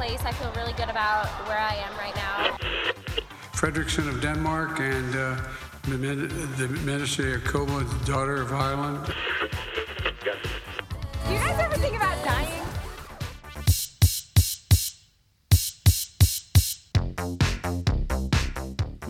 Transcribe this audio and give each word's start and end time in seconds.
Place. 0.00 0.24
I 0.24 0.32
feel 0.32 0.52
really 0.60 0.72
good 0.80 0.90
about 0.96 1.26
where 1.46 1.60
I 1.72 1.74
am 1.86 1.92
right 2.04 2.16
now. 2.26 2.36
Fredrickson 3.60 4.08
of 4.08 4.16
Denmark 4.22 4.80
and 4.80 5.12
uh, 5.14 5.36
the, 5.84 6.68
Minister 6.92 7.38
the 7.38 8.00
daughter 8.06 8.40
of 8.40 8.50
Ireland. 8.52 8.98
Do 11.26 11.34
you 11.34 11.40
guys 11.44 11.58
ever 11.66 11.76
think 11.84 11.94
about 12.00 12.16
dying? 12.24 12.64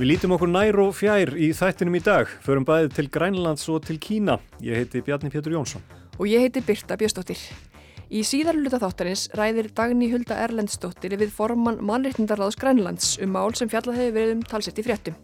Við 0.01 0.07
lítum 0.09 0.33
okkur 0.35 0.49
nær 0.49 0.83
og 0.83 0.95
fjær 0.97 1.37
í 1.37 1.53
þættinum 1.55 1.99
í 2.01 2.03
dag, 2.03 2.31
förum 2.43 2.65
bæðið 2.67 2.95
til 2.99 3.11
Grænlands 3.15 3.69
og 3.71 3.85
til 3.87 4.01
Kína. 4.03 4.41
Ég 4.65 4.81
heiti 4.81 5.05
Bjarni 5.07 5.31
Pétur 5.31 5.55
Jónsson. 5.55 5.85
Og 6.19 6.27
ég 6.27 6.49
heiti 6.49 6.65
Birta 6.65 6.97
Bjöstóttir. 6.97 7.70
Í 8.11 8.25
síðarluta 8.27 8.81
þáttarins 8.83 9.29
ræðir 9.39 9.69
Dagni 9.71 10.09
Hulda 10.11 10.35
Erlendstóttir 10.43 11.13
við 11.15 11.29
formann 11.31 11.77
mannreitndarraðs 11.87 12.57
Grænlands 12.59 13.13
um 13.23 13.31
mál 13.37 13.55
sem 13.55 13.71
fjallað 13.71 14.01
hefur 14.01 14.17
verið 14.17 14.33
um 14.35 14.41
talsett 14.51 14.81
í 14.83 14.83
fréttum. 14.83 15.15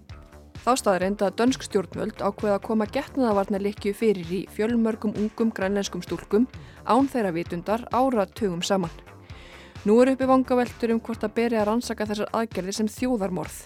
Þá 0.62 0.70
staður 0.78 1.06
enda 1.08 1.26
að 1.26 1.34
dönsk 1.40 1.66
stjórnvöld 1.66 2.22
ákveða 2.22 2.60
að 2.60 2.62
koma 2.68 2.86
getnaðavarnarlikju 2.94 3.90
fyrir 3.98 4.30
í 4.30 4.40
fjölmörgum 4.54 5.16
ungum 5.18 5.50
grænlenskum 5.56 6.04
stúlkum 6.06 6.46
án 6.86 7.10
þeirra 7.10 7.34
vitundar 7.34 7.82
áratugum 7.90 8.62
saman. 8.62 8.94
Nú 9.82 9.98
eru 10.04 10.14
uppi 10.14 10.30
vangaveltur 10.30 10.94
um 10.94 11.02
hvort 11.02 11.26
að 11.26 11.34
beri 11.40 11.58
að 11.58 11.66
rannsaka 11.72 12.06
þessar 12.06 12.30
aðgerðir 12.38 12.78
sem 12.78 12.92
þjóðarmorð. 13.00 13.64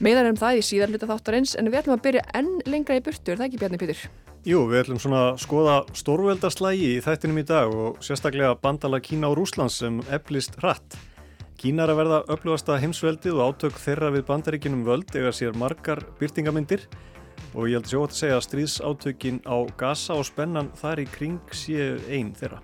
Meðan 0.00 0.30
er 0.30 0.32
um 0.32 0.40
það 0.40 0.62
í 0.62 0.64
síðarluta 0.64 1.12
þáttarins 1.12 1.58
en 1.60 1.68
við 1.68 1.82
ætlum 1.82 2.00
að 2.00 2.04
byrja 2.08 2.26
enn 2.40 2.52
lengra 2.64 2.96
í 2.96 3.04
burtu, 3.04 3.34
er 3.34 3.36
það 3.36 3.50
ekki 3.50 3.64
Bjarni 3.66 3.84
Pítur? 3.84 4.08
Jú, 4.40 4.62
við 4.70 4.78
ætlum 4.80 4.96
svona 4.96 5.18
að 5.34 5.42
skoða 5.42 5.72
stórveldaslægi 5.92 6.94
í 6.94 7.00
þættinum 7.04 7.42
í 7.42 7.44
dag 7.44 7.74
og 7.76 7.98
sérstaklega 8.00 8.54
bandala 8.62 8.96
Kína 9.04 9.28
og 9.28 9.34
Rúslands 9.36 9.74
sem 9.82 9.98
eflist 10.08 10.54
hratt. 10.62 10.96
Kína 11.60 11.84
er 11.84 11.92
að 11.92 11.98
verða 11.98 12.20
upplugasta 12.32 12.78
heimsveldið 12.80 13.36
og 13.36 13.50
átök 13.50 13.76
þeirra 13.76 14.08
við 14.14 14.24
bandaríkinum 14.30 14.86
völd 14.86 15.12
eða 15.12 15.34
sér 15.36 15.58
margar 15.60 16.00
byrtingamindir 16.16 16.86
og 17.52 17.68
ég 17.68 17.76
held 17.76 17.90
sjá 17.90 17.98
að 18.00 18.16
segja 18.16 18.38
að 18.38 18.46
stríðsátökin 18.46 19.42
á 19.44 19.56
Gaza 19.76 20.16
og 20.16 20.24
spennan 20.30 20.72
þar 20.80 21.04
í 21.04 21.06
kring 21.12 21.52
séu 21.52 21.98
einn 22.08 22.32
þeirra. 22.32 22.62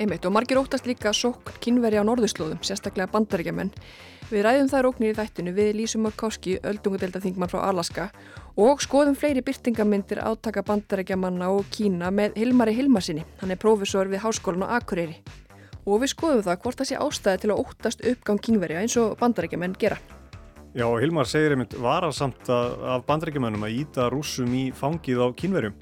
Einmitt 0.00 0.24
og 0.24 0.32
margir 0.32 0.62
óttast 0.62 0.88
líka 0.88 1.12
sókn 1.12 1.60
kynveri 1.60 2.00
á 2.00 2.08
norðurslóðum, 2.08 2.64
sérstaklega 2.64 3.12
bandaríkjamenn. 3.12 3.68
Við 4.32 4.46
ræðum 4.46 4.72
þær 4.72 4.88
óknir 4.88 5.12
í 5.12 5.18
þættinu 5.18 5.52
við 5.52 5.74
Lísum 5.76 6.06
Mörkáski, 6.06 6.56
öldungadeildaþingmann 6.64 7.52
frá 7.52 7.60
Alaska 7.68 8.08
og 8.56 8.82
skoðum 8.84 9.14
fleiri 9.16 9.40
byrtingamindir 9.44 10.20
átaka 10.20 10.62
bandaríkjamanna 10.66 11.48
og 11.52 11.68
Kína 11.72 12.10
með 12.12 12.36
Hilmari 12.36 12.74
Hilmarsinni. 12.76 13.24
Hann 13.40 13.50
er 13.50 13.60
prófessor 13.60 14.10
við 14.12 14.24
Háskólan 14.24 14.66
á 14.68 14.76
Akureyri. 14.76 15.16
Og 15.86 16.02
við 16.02 16.12
skoðum 16.12 16.44
það 16.46 16.58
hvort 16.62 16.82
það 16.82 16.90
sé 16.90 16.98
ástæði 17.00 17.42
til 17.42 17.52
að 17.52 17.62
óttast 17.62 18.04
uppgang 18.12 18.42
kynverja 18.42 18.82
eins 18.82 18.96
og 19.00 19.16
bandaríkjaman 19.20 19.78
gera. 19.78 19.98
Já, 20.72 20.86
Hilmar 21.00 21.28
segir 21.28 21.52
einmitt 21.52 21.74
varasamt 21.76 22.48
af 22.48 23.06
bandaríkjamannum 23.08 23.64
að 23.66 23.80
íta 23.82 24.10
rúsum 24.12 24.52
í 24.56 24.70
fangið 24.72 25.24
á 25.24 25.28
kynverjum. 25.36 25.74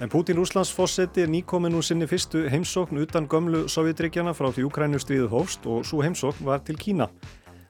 En 0.00 0.08
Putin 0.08 0.36
Rúslands 0.38 0.70
fósetti 0.70 1.24
er 1.24 1.30
nýkomin 1.32 1.74
úr 1.74 1.82
sinni 1.82 2.06
fyrstu 2.06 2.44
heimsókn 2.46 3.00
utan 3.02 3.26
gömlu 3.26 3.64
sovjetríkjana 3.66 4.30
frá 4.36 4.46
því 4.54 4.68
Ukrænu 4.68 5.00
stríðu 5.02 5.26
hófst 5.32 5.66
og 5.66 5.82
svo 5.88 6.04
heimsókn 6.04 6.46
var 6.46 6.62
til 6.62 6.78
Kína. 6.78 7.08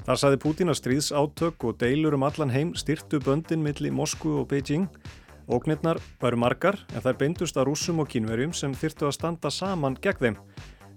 Þar 0.08 0.16
saði 0.16 0.36
Putin 0.40 0.72
að 0.72 0.76
stríðsátök 0.78 1.64
og 1.68 1.74
deilur 1.82 2.14
um 2.16 2.22
allan 2.24 2.48
heim 2.48 2.70
styrtu 2.80 3.18
böndin 3.20 3.60
milli 3.60 3.90
Moskvu 3.92 4.38
og 4.40 4.46
Beijing. 4.48 4.86
Ógnirnar 5.52 6.00
væru 6.22 6.38
margar 6.40 6.78
en 6.94 7.04
þær 7.04 7.18
beindust 7.20 7.60
að 7.60 7.68
rúsum 7.68 8.00
og 8.00 8.08
kínverjum 8.08 8.54
sem 8.56 8.72
þyrtu 8.72 9.04
að 9.04 9.12
standa 9.18 9.52
saman 9.52 9.98
gegn 10.00 10.22
þeim. 10.22 10.38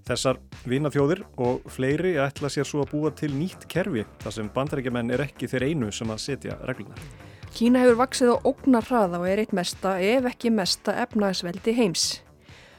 Þessar 0.07 0.39
vinaþjóðir 0.63 1.25
og 1.43 1.67
fleiri 1.75 2.13
ætla 2.23 2.53
sér 2.55 2.69
svo 2.71 2.85
að 2.85 2.93
búa 2.93 3.11
til 3.11 3.33
nýtt 3.35 3.67
kerfi 3.67 4.07
þar 4.23 4.37
sem 4.37 4.53
bandarækjumenn 4.55 5.11
er 5.11 5.25
ekki 5.27 5.51
þeir 5.51 5.67
einu 5.67 5.91
sem 5.91 6.15
að 6.15 6.23
setja 6.29 6.55
reglunar. 6.71 7.03
Kína 7.51 7.83
hefur 7.83 7.99
vaksið 8.05 8.31
á 8.31 8.35
ógnar 8.47 8.87
hraða 8.87 9.19
og 9.19 9.27
er 9.27 9.43
eitt 9.43 9.51
mesta, 9.51 9.97
ef 9.99 10.31
ekki 10.31 10.55
mesta, 10.55 10.95
efnagsveldi 11.03 11.75
heims. 11.83 12.09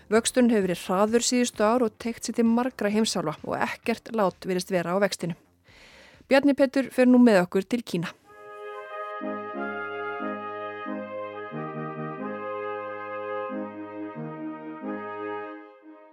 Vöxturinn 0.08 0.48
hefur 0.56 0.70
verið 0.70 0.88
hraður 0.88 1.28
síðustu 1.28 1.68
ár 1.68 1.84
og 1.84 2.00
tekt 2.00 2.24
sér 2.24 2.40
til 2.40 2.48
margra 2.48 2.88
heimsálfa 2.88 3.36
og 3.44 3.60
ekkert 3.60 4.14
lát 4.16 4.48
virist 4.48 4.72
vera 4.72 4.96
á 4.96 5.00
vextinu. 5.04 5.36
Bjarni 6.32 6.54
Petur 6.56 6.86
fer 6.88 7.04
nú 7.04 7.18
með 7.20 7.42
okkur 7.42 7.64
til 7.68 7.82
Kína. 7.84 8.08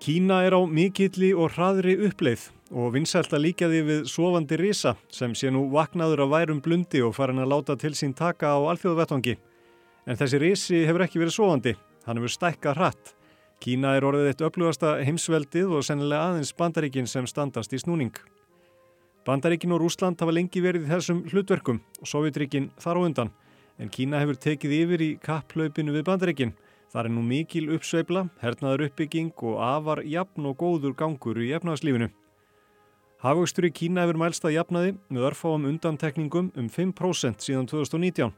Kína 0.04 0.42
er 0.44 0.58
á 0.60 0.62
mikilli 0.68 1.30
og 1.32 1.54
hraðri 1.54 1.94
uppleið 2.10 2.50
og 2.76 2.92
vinsælt 2.98 3.32
að 3.32 3.46
líka 3.46 3.70
því 3.72 3.80
við 3.88 4.02
sofandi 4.12 4.58
risa 4.60 4.94
sem 5.08 5.32
sé 5.32 5.54
nú 5.56 5.62
vaknaður 5.72 6.26
af 6.26 6.34
værum 6.34 6.60
blundi 6.66 7.00
og 7.06 7.16
farin 7.16 7.40
að 7.40 7.54
láta 7.54 7.78
til 7.80 7.94
sín 7.96 8.12
taka 8.12 8.52
á 8.52 8.60
alþjóðvettangi. 8.74 9.38
En 10.04 10.20
þessi 10.20 10.42
risi 10.44 10.82
hefur 10.84 11.06
ekki 11.06 11.22
verið 11.24 11.38
sofandi, 11.38 11.74
hann 12.04 12.20
hefur 12.20 12.36
stækkað 12.36 12.82
hratt. 12.82 13.16
Kína 13.64 13.96
er 13.96 14.10
orðið 14.12 14.34
eitt 14.34 14.44
upplugasta 14.50 14.98
heimsveldið 15.00 15.78
og 15.80 15.88
sennilega 15.88 16.34
aðeins 16.34 16.52
bandaríkin 16.60 17.08
sem 17.08 17.24
standast 17.24 17.72
í 17.72 17.80
snúning. 17.80 18.12
Bandaríkin 19.28 19.74
og 19.76 19.82
Rúsland 19.84 20.22
hafa 20.22 20.34
lengi 20.34 20.62
verið 20.64 20.88
í 20.88 20.92
þessum 20.94 21.26
hlutverkum 21.28 21.82
og 22.00 22.08
Sovjetríkin 22.08 22.70
þar 22.80 23.00
á 23.00 23.02
undan, 23.04 23.32
en 23.80 23.92
Kína 23.92 24.22
hefur 24.22 24.40
tekið 24.40 24.76
yfir 24.78 25.04
í 25.04 25.10
kapplaupinu 25.24 25.94
við 25.96 26.06
bandaríkin. 26.08 26.54
Það 26.90 27.04
er 27.04 27.12
nú 27.14 27.22
mikil 27.22 27.68
uppsveifla, 27.76 28.24
hernaður 28.42 28.88
uppbygging 28.88 29.34
og 29.46 29.60
afar 29.62 30.02
jafn 30.08 30.48
og 30.50 30.58
góður 30.58 30.96
gangur 30.98 31.38
í 31.38 31.52
efnaðslífinu. 31.54 32.10
Hafaukstur 33.20 33.68
í 33.68 33.74
Kína 33.76 34.06
hefur 34.06 34.18
mælst 34.22 34.46
að 34.48 34.56
jafnaði 34.56 34.96
með 35.12 35.26
örfáum 35.30 35.68
undantekningum 35.68 36.54
um 36.56 36.70
5% 36.72 37.44
síðan 37.44 37.68
2019. 37.68 38.32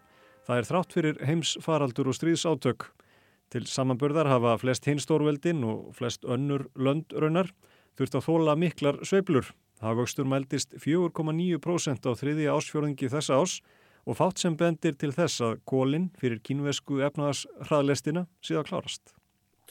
Það 0.48 0.58
er 0.58 0.68
þrátt 0.68 0.96
fyrir 0.98 1.22
heims 1.30 1.54
faraldur 1.62 2.10
og 2.10 2.18
stríðsátök. 2.18 2.88
Til 3.54 3.68
samanbörðar 3.70 4.32
hafa 4.32 4.58
flest 4.58 4.90
hinstórveldin 4.90 5.62
og 5.68 5.92
flest 5.96 6.26
önnur 6.26 6.66
löndraunar 6.74 7.52
þurft 8.00 8.18
að 8.18 8.26
þóla 8.26 8.58
miklar 8.58 8.98
sveiblur. 9.06 9.52
Hafaukstur 9.82 10.28
mæltist 10.30 10.76
4,9% 10.78 12.06
á 12.06 12.12
þriðja 12.18 12.58
ásfjörðingi 12.58 13.10
þessa 13.10 13.40
ás 13.42 13.58
og 14.06 14.18
fátt 14.18 14.42
sem 14.42 14.56
bendir 14.58 14.96
til 14.98 15.12
þess 15.14 15.42
að 15.46 15.58
kólinn 15.70 16.10
fyrir 16.22 16.42
kínvesku 16.46 17.02
efnaðashraðlestina 17.08 18.26
síðan 18.46 18.68
klárast. 18.70 19.14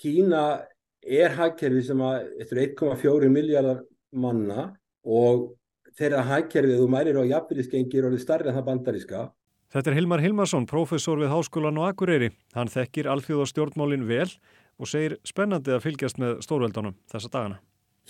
Kína 0.00 0.66
er 1.02 1.34
hagkerfi 1.38 1.82
sem 1.86 2.02
að 2.04 2.28
eftir 2.42 2.62
1,4 2.66 3.30
miljardar 3.32 3.84
manna 4.10 4.70
og 5.06 5.50
þeirra 5.98 6.24
hagkerfið 6.28 6.82
og 6.84 6.90
mærir 6.92 7.18
á 7.18 7.24
jafnbyrðisgengir 7.36 8.06
og 8.06 8.16
er 8.16 8.22
starri 8.22 8.50
en 8.50 8.58
það 8.58 8.68
bandaríska. 8.68 9.28
Þetta 9.70 9.92
er 9.92 9.98
Hilmar 10.00 10.22
Hilmarsson, 10.24 10.66
professor 10.66 11.20
við 11.20 11.30
Háskólan 11.30 11.78
og 11.78 11.92
Akureyri. 11.92 12.32
Hann 12.56 12.70
þekkir 12.72 13.06
alþjóðastjórnmálin 13.12 14.08
vel 14.08 14.26
og 14.80 14.90
segir 14.90 15.20
spennandi 15.22 15.76
að 15.76 15.84
fylgjast 15.84 16.18
með 16.18 16.40
stórveldunum 16.42 16.96
þessa 17.12 17.30
dagana. 17.30 17.60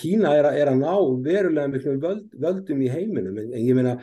Kína 0.00 0.32
er 0.38 0.48
er 0.50 0.70
að 0.72 0.80
ná 0.80 0.92
verulega 1.24 1.70
miklum 1.70 2.00
völd, 2.02 2.26
völdum 2.40 2.82
í 2.82 2.88
heiminum 2.90 3.38
en, 3.38 3.50
en 3.52 3.64
ég 3.66 3.76
meina 3.76 3.96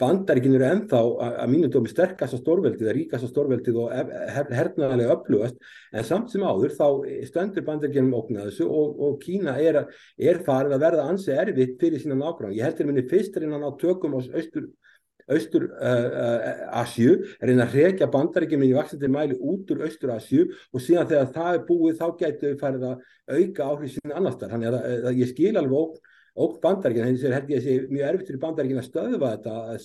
bandaríkinn 0.00 0.56
eru 0.58 0.66
ennþá 0.68 1.02
að, 1.02 1.36
að 1.44 1.52
mínu 1.52 1.70
dómi 1.72 1.92
sterkast 1.92 2.34
á 2.34 2.38
stórveldið, 2.40 2.88
að 2.90 2.96
ríkast 2.98 3.26
á 3.26 3.30
stórveldið 3.30 3.80
og 3.82 3.94
her, 3.94 4.50
hernaðarlega 4.58 5.16
upplugast 5.18 5.60
en 5.92 6.08
samt 6.08 6.32
sem 6.34 6.44
áður 6.46 6.74
þá 6.76 6.86
stöndur 7.30 7.66
bandaríkinnum 7.68 8.18
ógnað 8.18 8.50
þessu 8.50 8.66
og, 8.66 8.98
og 9.06 9.20
Kína 9.22 9.56
er, 9.62 9.82
er 10.18 10.42
farin 10.46 10.74
að 10.76 10.86
verða 10.88 11.06
ansi 11.12 11.34
erfitt 11.36 11.78
fyrir 11.80 12.02
sína 12.02 12.18
nákvæm. 12.18 12.54
Ég 12.56 12.66
heldur 12.66 12.90
minni 12.90 13.06
fyrst 13.10 13.36
er 13.36 13.46
innan 13.46 13.66
á 13.66 13.70
tökum 13.80 14.16
á 14.16 14.20
austur 14.20 14.70
austur 15.32 15.68
uh, 15.68 16.06
uh, 16.06 16.80
Asju, 16.82 17.14
reyna 17.42 17.66
að 17.66 17.76
hrekja 17.76 18.10
bandaríkjum 18.12 18.66
í 18.66 18.72
vaksandi 18.76 19.10
mæli 19.10 19.38
út 19.38 19.70
úr 19.74 19.86
austur 19.86 20.12
Asju 20.14 20.46
og 20.72 20.82
síðan 20.82 21.08
þegar 21.10 21.32
það 21.34 21.52
er 21.52 21.64
búið 21.70 21.96
þá 22.00 22.06
getur 22.20 22.52
við 22.52 22.60
farið 22.62 22.86
að 22.90 23.00
auka 23.36 23.70
áhrif 23.70 23.96
síðan 23.96 24.18
annars 24.20 24.38
þar. 24.40 24.52
Þannig 24.54 24.70
að, 24.70 24.78
að, 24.80 25.08
að 25.10 25.22
ég 25.22 25.32
skil 25.32 25.54
alveg 25.54 25.80
óg, 25.80 25.96
óg 26.36 26.58
bandaríkjum, 26.62 27.08
þannig 27.08 27.26
að 27.26 27.36
held 27.38 27.52
ég 27.54 27.62
að 27.62 27.66
sé 27.66 27.78
mjög 27.90 28.10
erfitt 28.12 28.30
fyrir 28.30 28.42
bandaríkjum 28.46 28.82
að 28.82 28.88
stöðva 28.90 29.32
þetta, 29.34 29.78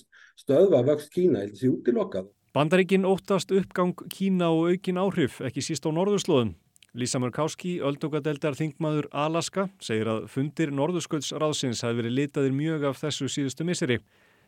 stöðva 0.44 0.84
vöxt 0.92 1.14
Kína, 1.14 1.46
þetta 1.46 1.62
sé 1.62 1.72
útilokkað. 1.72 2.30
Bandaríkin 2.52 3.08
óttast 3.08 3.54
uppgang 3.56 3.96
Kína 4.12 4.50
og 4.52 4.74
aukin 4.74 5.00
áhrif, 5.00 5.40
ekki 5.40 5.64
síst 5.64 5.88
á 5.88 5.90
norðurslóðum. 5.90 6.52
Lisa 6.92 7.16
Murkowski, 7.16 7.78
öldungadeldar 7.80 8.52
þingmaður 8.52 9.06
Alaska, 9.16 9.62
segir 9.80 10.10
að 10.12 10.26
fundir 10.28 10.74
Norðursköldsráðsins 10.76 11.80
hafi 11.86 12.02
verið 12.02 12.18
litaðir 12.18 12.52
mjög 12.52 12.84
af 12.90 13.00
þessu 13.00 13.30
síðustu 13.32 13.64
miseri, 13.64 13.96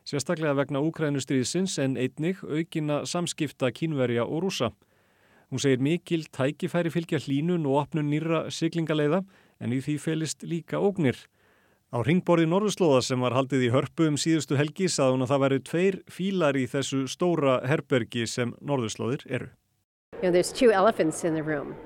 sérstaklega 0.09 0.55
vegna 0.59 0.83
Úkrænustriðsins 0.85 1.79
en 1.83 1.97
einnig 1.97 2.43
aukina 2.45 3.03
samskipta 3.09 3.71
kínverja 3.73 4.27
og 4.27 4.45
rúsa. 4.45 4.73
Hún 5.51 5.63
segir 5.63 5.81
mikil 5.85 6.27
tækifæri 6.33 6.91
fylgja 6.91 7.21
hlínun 7.23 7.67
og 7.69 7.85
opnun 7.85 8.11
nýra 8.11 8.49
siglingaleiða 8.51 9.23
en 9.61 9.73
í 9.73 9.81
því 9.85 9.97
felist 10.03 10.43
líka 10.43 10.81
ógnir. 10.81 11.17
Á 11.95 12.03
ringborði 12.03 12.49
Norðurslóða 12.51 13.05
sem 13.07 13.23
var 13.23 13.37
haldið 13.37 13.69
í 13.69 13.73
hörpu 13.75 14.09
um 14.11 14.19
síðustu 14.19 14.59
helgi 14.59 14.89
sað 14.91 15.15
hún 15.15 15.27
að 15.27 15.31
það 15.31 15.45
væri 15.45 15.61
tveir 15.69 16.01
fílar 16.11 16.59
í 16.59 16.67
þessu 16.67 17.05
stóra 17.07 17.61
herbergi 17.63 18.27
sem 18.27 18.57
Norðurslóðir 18.61 19.29
eru. 19.31 19.51
You 20.23 20.31
know, 20.31 21.84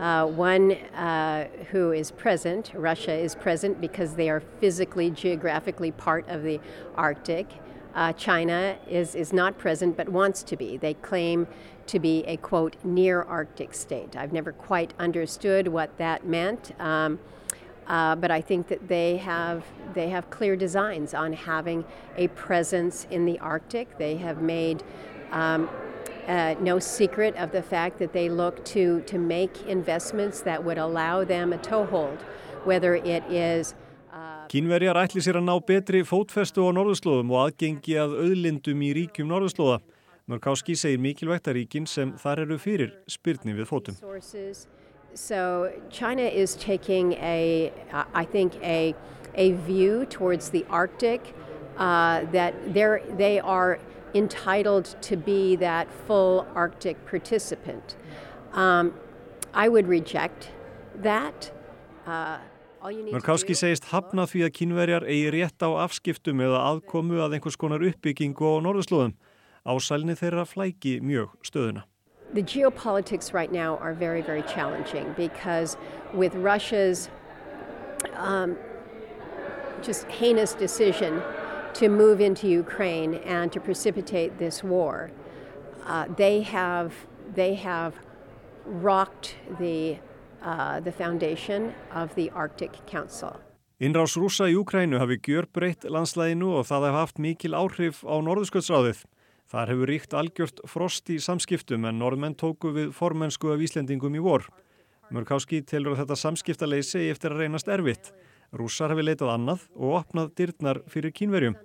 Uh, 0.00 0.24
one 0.24 0.72
uh, 0.72 1.46
who 1.70 1.92
is 1.92 2.10
present, 2.10 2.72
Russia 2.74 3.12
is 3.12 3.34
present 3.34 3.78
because 3.82 4.14
they 4.14 4.30
are 4.30 4.40
physically, 4.40 5.10
geographically 5.10 5.92
part 5.92 6.26
of 6.26 6.42
the 6.42 6.58
Arctic. 6.94 7.46
Uh, 7.94 8.10
China 8.14 8.78
is, 8.88 9.14
is 9.14 9.30
not 9.30 9.58
present 9.58 9.98
but 9.98 10.08
wants 10.08 10.42
to 10.42 10.56
be. 10.56 10.78
They 10.78 10.94
claim 10.94 11.46
to 11.88 11.98
be 11.98 12.24
a 12.26 12.38
quote 12.38 12.76
near 12.82 13.22
Arctic 13.24 13.74
state. 13.74 14.16
I've 14.16 14.32
never 14.32 14.52
quite 14.52 14.94
understood 14.98 15.68
what 15.68 15.94
that 15.98 16.24
meant. 16.24 16.72
Um, 16.80 17.18
uh, 17.86 18.16
but 18.16 18.30
I 18.30 18.40
think 18.40 18.68
that 18.68 18.88
they 18.88 19.18
have 19.18 19.64
they 19.92 20.08
have 20.10 20.30
clear 20.30 20.56
designs 20.56 21.12
on 21.12 21.32
having 21.34 21.84
a 22.16 22.28
presence 22.28 23.06
in 23.10 23.26
the 23.26 23.38
Arctic. 23.40 23.98
They 23.98 24.16
have 24.16 24.40
made 24.40 24.82
um, 25.32 25.68
uh, 26.30 26.54
no 26.60 26.78
secret 26.78 27.34
of 27.36 27.50
the 27.50 27.62
fact 27.62 27.98
that 27.98 28.12
they 28.12 28.28
look 28.28 28.64
to, 28.66 29.00
to 29.02 29.18
make 29.18 29.66
investments 29.66 30.40
that 30.42 30.64
would 30.64 30.78
allow 30.78 31.24
them 31.24 31.52
a 31.52 31.58
toehold, 31.58 32.18
whether 32.64 32.94
it 32.94 33.24
is 33.30 33.74
Kínverjar 34.50 34.98
ætli 34.98 35.22
sér 35.22 35.36
að 35.38 35.44
ná 35.46 35.52
betri 35.62 36.00
fótfestu 36.02 36.64
á 36.66 36.74
norðurslóðum 36.74 37.28
og 37.30 37.38
aðgengi 37.44 37.94
að 38.02 38.16
auðlindum 38.18 38.80
í 38.82 38.88
ríkjum 38.96 39.28
norðurslóða. 39.30 39.76
Mörkáski 40.26 40.74
segir 40.74 40.98
mikilvægt 40.98 41.46
að 41.46 41.60
ríkin 41.60 41.86
sem 41.86 42.10
þar 42.18 42.42
eru 42.48 42.58
fyrir 42.58 42.90
spyrni 43.06 43.54
við 43.54 43.70
fótum. 43.70 43.94
So 45.14 45.70
China 45.90 46.22
is 46.22 46.56
taking 46.56 47.14
a, 47.14 47.70
I 48.14 48.24
think, 48.24 48.58
a, 48.62 48.94
a 49.34 49.52
view 49.66 50.04
towards 50.06 50.50
the 50.50 50.64
Arctic 50.68 51.34
uh, 51.78 52.26
that 52.32 52.54
they 52.74 53.38
are 53.38 53.78
entitled 54.14 54.96
to 55.02 55.16
be 55.16 55.56
that 55.56 55.88
full 56.06 56.46
Arctic 56.54 57.04
participant. 57.06 57.96
Um, 58.52 58.94
I 59.54 59.68
would 59.68 59.86
reject 59.86 60.50
that. 61.02 61.50
Uh, 62.06 62.38
segist 62.82 63.90
hafna 63.92 64.24
því 64.24 64.46
að 64.46 64.54
kínverjar 64.56 65.04
eigi 65.04 65.30
rétt 65.34 65.60
á 65.60 65.68
afskiptum 65.84 66.40
eða 66.40 66.62
aðkomu 66.70 67.20
að 67.20 67.36
einhvers 67.36 67.58
konar 67.60 67.84
uppbyggingu 67.84 68.40
á 68.40 68.56
norðurslóðum. 68.64 69.14
Ásælni 69.66 70.16
þeirra 70.16 70.46
flæki 70.48 71.00
mjög 71.00 71.36
stöðuna. 71.44 71.84
The 72.32 72.42
geopolitics 72.42 73.34
right 73.34 73.52
now 73.52 73.76
are 73.78 73.92
very, 73.92 74.22
very 74.22 74.42
challenging 74.42 75.12
because 75.16 75.76
with 76.14 76.34
Russia's 76.36 77.10
um, 78.16 78.56
just 79.82 80.06
heinous 80.06 80.54
decision 80.54 81.22
to 81.74 81.88
move 81.88 82.20
into 82.20 82.46
Ukraine 82.48 83.14
and 83.26 83.52
to 83.52 83.60
precipitate 83.60 84.38
this 84.38 84.62
war, 84.64 85.10
uh, 85.86 86.06
they 86.16 86.42
have 86.42 86.92
they 87.34 87.54
have 87.54 87.94
rocked 88.66 89.36
the 89.58 89.98
uh, 90.42 90.80
the 90.80 90.92
foundation 90.92 91.72
of 91.92 92.14
the 92.14 92.30
Arctic 92.30 92.72
Council. 92.86 93.40
Innrás 93.80 94.16
rúsa 94.16 94.44
í 94.50 94.56
Ukrænu 94.60 94.98
hafi 95.00 95.16
gjör 95.24 95.46
breytt 95.52 95.86
landslæginu 95.88 96.50
og 96.58 96.66
það 96.68 96.86
hef 96.86 96.96
haft 96.98 97.18
mikil 97.18 97.54
áhrif 97.56 98.02
á 98.04 98.14
Norðurskjöldsráðið. 98.20 99.04
Þar 99.50 99.70
hefur 99.72 99.88
ríkt 99.88 100.12
algjört 100.14 100.60
frost 100.68 101.08
í 101.10 101.16
samskiptum 101.16 101.86
en 101.88 101.96
norðmenn 101.98 102.36
tóku 102.36 102.74
við 102.76 102.92
formensku 102.92 103.48
af 103.54 103.62
Íslendingum 103.64 104.14
í 104.14 104.20
vor. 104.22 104.44
Mörkáski 105.10 105.62
telur 105.66 105.96
að 105.96 106.04
þetta 106.04 106.18
samskiptaleysi 106.20 107.08
eftir 107.10 107.32
að 107.32 107.46
reynast 107.46 107.72
erfitt. 107.72 108.12
Rússar 108.52 108.90
hafi 108.90 109.04
leitað 109.04 109.34
annað 109.34 109.66
og 109.76 110.00
opnað 110.00 110.32
dyrnar 110.38 110.82
fyrir 110.90 111.14
kínverjum. 111.14 111.58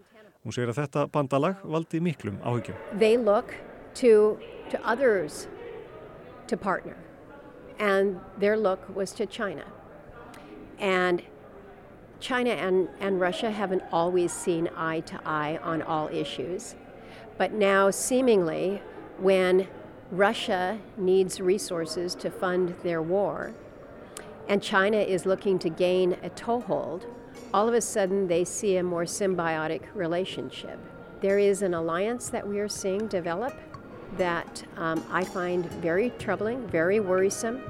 Hún 0.45 0.53
segir 0.53 0.69
að 0.69 0.83
þetta 0.83 1.07
bandalag 1.09 1.63
valdi 1.65 2.01
miklum 2.03 2.37
áhugjum. 2.45 2.77
They 2.99 3.17
look 3.17 3.55
to, 4.01 4.37
to 4.69 4.81
others 4.85 5.47
to 6.47 6.57
partner 6.57 6.97
and 7.79 8.19
their 8.37 8.57
look 8.57 8.95
was 8.95 9.11
to 9.13 9.25
China. 9.25 9.65
And 10.79 11.23
China 12.19 12.51
and, 12.51 12.89
and 12.99 13.19
Russia 13.19 13.51
haven't 13.51 13.83
always 13.91 14.31
seen 14.31 14.69
eye 14.75 15.01
to 15.01 15.19
eye 15.25 15.59
on 15.63 15.81
all 15.81 16.07
issues. 16.09 16.75
But 17.37 17.51
now, 17.51 17.91
seemingly, 17.91 18.81
when 19.17 19.67
Russia 20.11 20.79
needs 20.97 21.41
resources 21.41 22.15
to 22.15 22.29
fund 22.29 22.75
their 22.83 23.01
war, 23.01 23.53
and 24.47 24.61
China 24.61 24.97
is 24.97 25.25
looking 25.25 25.57
to 25.59 25.69
gain 25.69 26.17
a 26.23 26.29
toehold, 26.29 27.05
all 27.53 27.67
of 27.67 27.73
a 27.73 27.81
sudden 27.81 28.27
they 28.27 28.43
see 28.43 28.77
a 28.77 28.83
more 28.83 29.05
symbiotic 29.05 29.81
relationship. 29.93 30.79
There 31.21 31.39
is 31.39 31.61
an 31.61 31.73
alliance 31.73 32.29
that 32.29 32.47
we 32.47 32.59
are 32.59 32.67
seeing 32.67 33.07
develop 33.07 33.53
that 34.17 34.63
um, 34.77 35.03
I 35.11 35.23
find 35.23 35.65
very 35.81 36.11
troubling, 36.11 36.67
very 36.67 36.99
worrisome. 36.99 37.63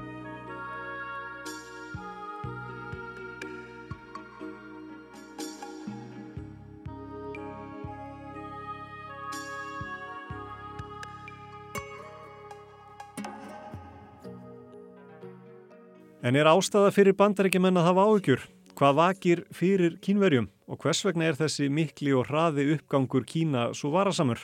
En 16.25 16.33
er 16.33 16.47
ástæða 16.49 16.89
fyrir 16.89 17.13
bandarækjumenn 17.13 17.77
að 17.77 17.83
hafa 17.85 18.03
áhugjur? 18.07 18.43
Hvað 18.73 18.95
vakir 18.97 19.41
fyrir 19.53 19.99
kínverjum 20.01 20.47
og 20.65 20.79
hvers 20.81 21.03
vegna 21.05 21.27
er 21.29 21.37
þessi 21.37 21.67
mikli 21.69 22.15
og 22.17 22.31
hraði 22.31 22.65
uppgangur 22.73 23.27
Kína 23.29 23.67
svo 23.77 23.91
varasamur? 23.93 24.41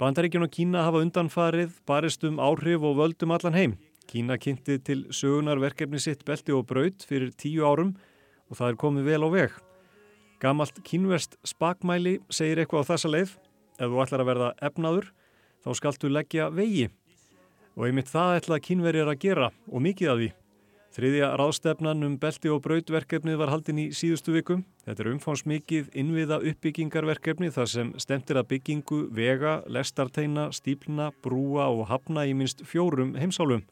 Bandaríkjun 0.00 0.46
og 0.46 0.54
Kína 0.54 0.86
hafa 0.86 1.02
undanfarið 1.04 1.76
barist 1.84 2.24
um 2.24 2.40
áhrif 2.40 2.80
og 2.80 2.96
völdum 2.96 3.36
allan 3.36 3.58
heim. 3.58 3.76
Kína 4.08 4.40
kynnti 4.40 4.78
til 4.80 5.04
sögunarverkefni 5.12 6.00
sitt 6.00 6.24
belti 6.24 6.56
og 6.56 6.64
braut 6.72 7.04
fyrir 7.04 7.36
tíu 7.36 7.60
árum 7.68 7.92
og 8.48 8.56
það 8.56 8.72
er 8.72 8.80
komið 8.80 9.12
vel 9.12 9.20
á 9.20 9.28
veg. 9.36 9.62
Gamalt 10.40 10.80
kínverst 10.80 11.36
spakmæli 11.44 12.22
segir 12.32 12.64
eitthvað 12.64 12.88
á 12.88 12.90
þessa 12.94 13.12
leið. 13.12 13.36
Ef 13.76 13.84
þú 13.84 14.04
ætlar 14.08 14.24
að 14.24 14.32
verða 14.32 14.52
efnaður 14.64 15.12
þá 15.60 15.72
skaltu 15.76 16.08
leggja 16.08 16.48
vegi. 16.48 16.88
Og 17.76 17.90
einmitt 17.90 18.08
það 18.08 18.38
ætla 18.40 18.64
kínverjar 18.64 19.12
að 19.12 19.26
gera 19.28 19.52
og 19.68 19.84
mikið 19.84 20.16
af 20.16 20.22
því. 20.24 20.36
Þriðja 20.90 21.28
ráðstefnan 21.38 22.02
um 22.02 22.16
belti 22.18 22.50
og 22.50 22.64
brautverkefnið 22.64 23.36
var 23.38 23.52
haldin 23.52 23.78
í 23.78 23.84
síðustu 23.94 24.32
vikum. 24.34 24.64
Þetta 24.82 25.04
er 25.04 25.08
umfánsmikið 25.12 25.90
innviða 26.02 26.40
uppbyggingarverkefni 26.50 27.50
þar 27.54 27.68
sem 27.70 27.92
stemtir 28.02 28.40
að 28.40 28.48
byggingu, 28.50 28.98
vega, 29.14 29.60
lestarteina, 29.70 30.48
stíplina, 30.50 31.12
brúa 31.22 31.68
og 31.70 31.84
hafna 31.92 32.24
í 32.26 32.32
minst 32.34 32.64
fjórum 32.66 33.12
heimsálum. 33.14 33.62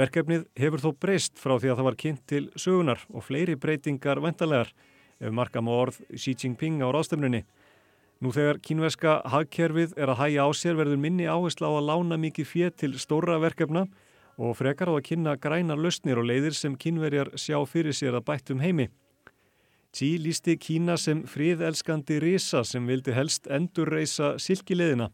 Verkefnið 0.00 0.46
hefur 0.56 0.80
þó 0.86 0.94
breyst 1.04 1.36
frá 1.36 1.58
því 1.58 1.74
að 1.74 1.76
það 1.82 1.88
var 1.90 1.98
kynnt 2.00 2.24
til 2.32 2.48
sögunar 2.56 3.04
og 3.12 3.26
fleiri 3.26 3.58
breytingar 3.60 4.22
ventalegar 4.24 4.72
ef 5.20 5.28
marka 5.28 5.60
má 5.60 5.74
orð 5.76 6.00
Xi 6.16 6.32
Jinping 6.40 6.80
á 6.80 6.88
ráðstefnunni. 6.88 7.42
Nú 8.24 8.32
þegar 8.32 8.62
kínveska 8.64 9.18
hagkerfið 9.28 9.92
er 10.00 10.08
að 10.08 10.22
hæja 10.22 10.48
á 10.48 10.50
sér 10.56 10.80
verður 10.80 11.04
minni 11.04 11.28
áherslu 11.28 11.68
á 11.68 11.72
að 11.76 11.86
lána 11.92 12.16
mikið 12.24 12.48
fjö 12.48 12.72
til 12.72 12.94
stóra 12.96 13.36
verkefna 13.44 13.84
og 13.84 14.03
frekar 14.58 14.90
á 14.90 14.94
að 14.94 15.06
kynna 15.08 15.36
grænar 15.38 15.78
lausnir 15.78 16.18
og 16.18 16.26
leiðir 16.26 16.56
sem 16.58 16.74
kínverjar 16.74 17.30
sjá 17.38 17.58
fyrir 17.66 17.94
sér 17.94 18.18
að 18.18 18.26
bættum 18.30 18.62
heimi. 18.64 18.88
Xi 19.94 20.16
lísti 20.18 20.56
Kína 20.58 20.96
sem 20.98 21.20
fríðelskandi 21.22 22.18
risa 22.18 22.64
sem 22.66 22.86
vildi 22.86 23.14
helst 23.14 23.46
endurreisa 23.46 24.32
silkileðina, 24.42 25.12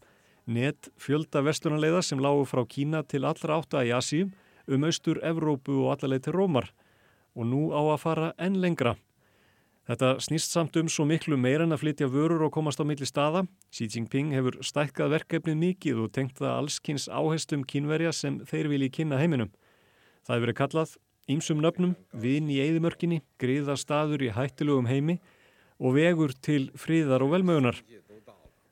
net 0.49 0.89
fjölda 0.97 1.43
vestunarleiða 1.45 2.01
sem 2.03 2.23
lágu 2.23 2.47
frá 2.49 2.65
Kína 2.65 3.03
til 3.05 3.27
allra 3.29 3.59
átta 3.61 3.85
í 3.85 3.93
Asíum, 3.93 4.33
um 4.67 4.89
austur 4.89 5.21
Evrópu 5.21 5.83
og 5.83 5.99
allarleið 5.99 6.25
til 6.25 6.37
Rómar 6.39 6.71
og 7.37 7.47
nú 7.47 7.69
á 7.77 7.81
að 7.93 8.01
fara 8.01 8.33
enn 8.41 8.57
lengra. 8.63 8.97
Þetta 9.91 10.21
snýst 10.23 10.53
samt 10.55 10.77
um 10.79 10.87
svo 10.87 11.03
miklu 11.03 11.35
meir 11.35 11.65
en 11.65 11.75
að 11.75 11.81
flytja 11.83 12.07
vörur 12.07 12.45
og 12.47 12.53
komast 12.55 12.79
á 12.79 12.87
milli 12.87 13.03
staða. 13.09 13.41
Xi 13.75 13.89
Jinping 13.91 14.29
hefur 14.31 14.61
stækkað 14.63 15.17
verkefnið 15.17 15.57
mikið 15.59 16.03
og 16.05 16.13
tengt 16.15 16.37
það 16.39 16.53
allskynns 16.61 17.09
áherstum 17.11 17.65
kínverja 17.67 18.13
sem 18.15 18.37
þeir 18.47 18.69
vilji 18.71 18.87
kynna 19.01 19.19
heiminum. 19.19 19.51
Það 20.23 20.37
hefur 20.37 20.45
verið 20.45 20.59
kallað 20.61 20.93
ímsum 21.35 21.59
nöfnum, 21.65 21.97
vinn 22.15 22.47
í 22.55 22.61
eigðimörkinni, 22.63 23.19
griða 23.43 23.75
staður 23.75 24.23
í 24.23 24.31
hættilögum 24.37 24.87
heimi 24.87 25.19
og 25.83 25.99
vegur 25.99 26.37
til 26.39 26.71
fríðar 26.79 27.27
og 27.27 27.35
velmögunar. 27.35 27.83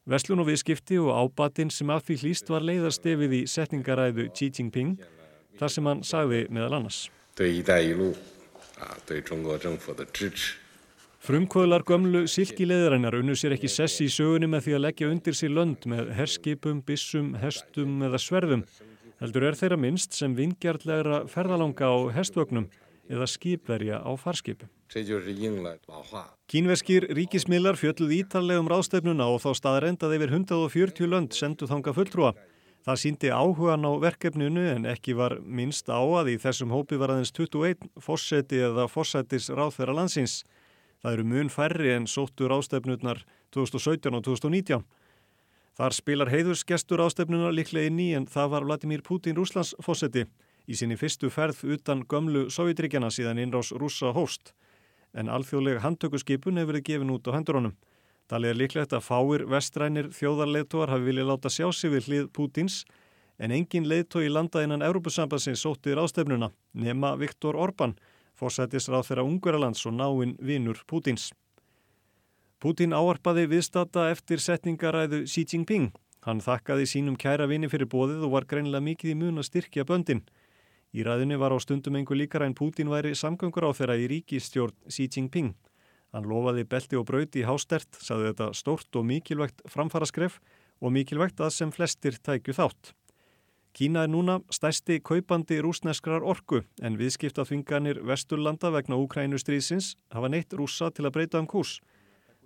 Veslun 0.06 0.44
og 0.44 0.46
viðskipti 0.52 1.00
og 1.02 1.10
ábatinn 1.18 1.75
sem 1.75 1.90
af 1.90 2.06
því 2.06 2.20
hlýst 2.22 2.46
var 2.54 2.62
leiðarstefið 2.62 3.34
í 3.40 3.42
setningaræðu 3.50 4.28
Xi 4.30 4.52
Jinping, 4.54 4.94
þar 5.58 5.75
sem 5.75 5.90
hann 5.90 6.06
sagði 6.06 6.44
meðal 6.46 6.78
annars. 6.78 7.10
Það 7.34 7.50
er 7.50 7.58
í 7.58 7.66
dag 7.75 7.90
í 7.90 7.92
lú, 7.98 8.14
það 8.78 9.18
er 9.18 10.22
í 10.22 10.38
Frumkvöðlar 11.28 11.82
gömlu 11.85 12.23
silkileðrænar 12.25 13.18
unnu 13.18 13.35
sér 13.37 13.52
ekki 13.52 13.68
sessi 13.68 14.06
í 14.06 14.12
sögunni 14.12 14.49
með 14.49 14.62
því 14.64 14.73
að 14.78 14.80
leggja 14.87 15.08
undir 15.12 15.35
sér 15.37 15.50
lönd 15.52 15.82
með 15.92 16.06
herskipum, 16.16 16.78
bissum, 16.80 17.35
hestum 17.37 17.99
eða 18.06 18.20
sverðum. 18.25 18.62
Heldur 19.20 19.44
er 19.44 19.58
þeirra 19.61 19.76
minst 19.76 20.16
sem 20.16 20.32
vingjarlægra 20.38 21.18
ferðalanga 21.28 21.90
á 21.92 21.97
hestvögnum 22.16 22.70
eða 23.12 23.28
skipverja 23.28 24.00
á 24.00 24.11
farskipum. 24.16 24.73
Kínverskir 26.49 27.11
ríkismillar 27.12 27.76
fjölduð 27.76 28.14
ítarlegum 28.23 28.73
ráðstefnuna 28.73 29.28
og 29.28 29.42
þá 29.44 29.50
staðrendað 29.61 30.16
yfir 30.16 30.32
140 30.32 31.12
lönd 31.12 31.37
sendu 31.37 31.68
þanga 31.68 31.92
fulltrúa. 31.99 32.32
Það 32.88 33.02
síndi 33.02 33.28
áhugan 33.28 33.85
á 33.85 33.92
verkefninu 34.00 34.64
en 34.78 34.88
ekki 34.88 35.12
var 35.18 35.37
minst 35.44 35.92
á 35.92 36.00
að 36.00 36.32
í 36.32 36.38
þessum 36.40 36.73
hópi 36.73 36.97
var 36.97 37.12
aðeins 37.12 37.37
21 37.37 37.85
fórseti 38.00 38.64
eða 38.64 38.88
fórsetis 38.88 39.50
ráðferra 39.52 39.92
landsins. 39.92 40.47
Það 41.02 41.12
eru 41.14 41.26
mun 41.30 41.50
færri 41.52 41.92
en 41.94 42.08
sóttu 42.10 42.48
ráðstefnurnar 42.50 43.22
2017 43.54 44.14
og 44.18 44.24
2019. 44.26 44.84
Þar 45.78 45.94
spilar 45.94 46.30
heiðursgestur 46.32 46.98
ráðstefnuna 46.98 47.52
líklega 47.54 47.86
inn 47.86 48.00
í 48.02 48.08
en 48.18 48.26
það 48.26 48.54
var 48.54 48.66
Vladimir 48.66 49.04
Putin 49.06 49.38
Rúslands 49.38 49.76
fórseti 49.84 50.24
í 50.68 50.76
sinni 50.76 50.98
fyrstu 50.98 51.30
ferð 51.30 51.62
utan 51.76 52.02
gömlu 52.10 52.48
Sovjetríkjana 52.50 53.12
síðan 53.14 53.38
innrás 53.44 53.70
rúsa 53.72 54.10
hóst. 54.16 54.52
En 55.14 55.30
alþjóðlega 55.32 55.84
handtökuskipun 55.86 56.58
hefur 56.58 56.74
verið 56.74 56.88
gefin 56.90 57.14
út 57.14 57.30
á 57.30 57.36
hendurunum. 57.36 57.76
Talið 58.28 58.50
er 58.50 58.58
líklegt 58.60 58.92
að 58.92 59.06
fáir 59.06 59.46
vestrænir 59.48 60.10
þjóðarleitóar 60.12 60.90
hafi 60.92 61.06
viljað 61.06 61.30
láta 61.30 61.52
sjá 61.52 61.70
sig 61.72 61.94
við 61.94 62.08
hlið 62.08 62.26
Pútins 62.36 62.82
en 63.38 63.54
engin 63.54 63.86
leitói 63.88 64.26
landa 64.28 64.60
innan 64.66 64.84
Európusambansins 64.84 65.62
sótti 65.62 65.94
ráðstefnuna 65.96 66.50
nema 66.74 67.14
Viktor 67.16 67.56
Orbán, 67.56 67.94
fórsættisráð 68.38 69.11
þeirra 69.11 69.26
Ungverjalands 69.26 69.85
og 69.88 69.97
náinn 69.99 70.37
vinur 70.38 70.80
Pútins. 70.87 71.33
Pútin 72.59 72.95
áarpaði 72.95 73.47
viðstata 73.52 74.09
eftir 74.11 74.42
setningaræðu 74.42 75.25
Xi 75.30 75.45
Jinping. 75.47 75.92
Hann 76.26 76.42
þakkaði 76.42 76.88
sínum 76.90 77.14
kæra 77.14 77.47
vini 77.47 77.71
fyrir 77.71 77.87
bóðið 77.90 78.25
og 78.26 78.35
var 78.35 78.47
greinlega 78.50 78.83
mikið 78.83 79.12
í 79.12 79.18
mun 79.21 79.38
að 79.38 79.47
styrkja 79.52 79.87
böndin. 79.87 80.25
Í 80.90 81.04
ræðinni 81.07 81.38
var 81.38 81.54
á 81.54 81.59
stundum 81.62 81.99
einhver 82.00 82.18
líkara 82.18 82.49
en 82.49 82.57
Pútin 82.59 82.90
væri 82.90 83.14
samgöngur 83.14 83.68
á 83.68 83.71
þeirra 83.76 83.99
í 84.00 84.09
ríkistjórn 84.11 84.75
Xi 84.90 85.07
Jinping. 85.07 85.54
Hann 86.11 86.26
lofaði 86.26 86.64
belti 86.64 86.99
og 86.99 87.07
brauti 87.07 87.45
í 87.45 87.47
hástert, 87.47 87.90
saði 88.00 88.33
þetta 88.33 88.52
stórt 88.57 88.97
og 88.97 89.07
mikilvægt 89.07 89.62
framfaraskref 89.68 90.40
og 90.80 90.95
mikilvægt 90.95 91.38
að 91.45 91.54
sem 91.54 91.75
flestir 91.75 92.18
tækju 92.18 92.57
þátt. 92.57 92.95
Kína 93.76 94.06
er 94.06 94.10
núna 94.10 94.38
stærsti 94.50 94.98
kaupandi 95.04 95.60
rúsneskrar 95.62 96.25
orku 96.25 96.62
en 96.82 96.96
viðskiptaþvinganir 96.98 98.00
vesturlanda 98.06 98.72
vegna 98.75 98.96
Úkrænustrísins 98.98 99.94
hafa 100.10 100.30
neitt 100.32 100.52
rúsa 100.56 100.90
til 100.90 101.06
að 101.06 101.14
breyta 101.18 101.38
um 101.38 101.46
kurs. 101.46 101.78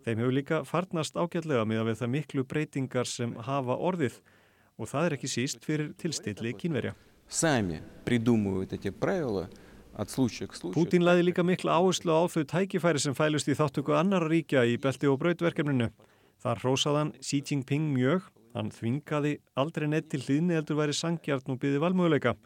Þeim 0.03 0.19
hefur 0.19 0.35
líka 0.35 0.63
farnast 0.67 1.17
ágætlega 1.17 1.65
með 1.65 1.83
að 1.83 1.89
við 1.91 1.99
það 2.01 2.13
miklu 2.17 2.45
breytingar 2.51 3.09
sem 3.09 3.35
hafa 3.47 3.79
orðið 3.79 4.19
og 4.79 4.91
það 4.91 5.07
er 5.07 5.17
ekki 5.17 5.31
síst 5.31 5.65
fyrir 5.65 5.93
tilstilli 6.01 6.55
kínverja. 6.59 6.97
Pútin 10.73 11.05
læði 11.05 11.27
líka 11.29 11.45
miklu 11.47 11.71
áherslu 11.71 12.13
á 12.13 12.25
þau 12.33 12.45
tækifæri 12.49 13.01
sem 13.01 13.15
fælust 13.15 13.49
í 13.49 13.57
þáttöku 13.57 13.95
annar 13.97 14.27
ríkja 14.29 14.65
í 14.67 14.79
belti 14.81 15.09
og 15.09 15.21
brautverkefninu. 15.23 15.89
Þar 16.43 16.63
hrósaðan 16.65 17.13
Xi 17.23 17.43
Jinping 17.47 17.93
mjög 17.95 18.27
hann 18.55 18.71
þvingaði 18.75 19.37
aldrei 19.59 19.89
neitt 19.89 20.11
til 20.13 20.23
hlýðni 20.25 20.57
heldur 20.59 20.79
væri 20.81 20.97
sangjart 20.97 21.49
og 21.49 21.61
byði 21.63 21.81
valmöguleika. 21.83 22.37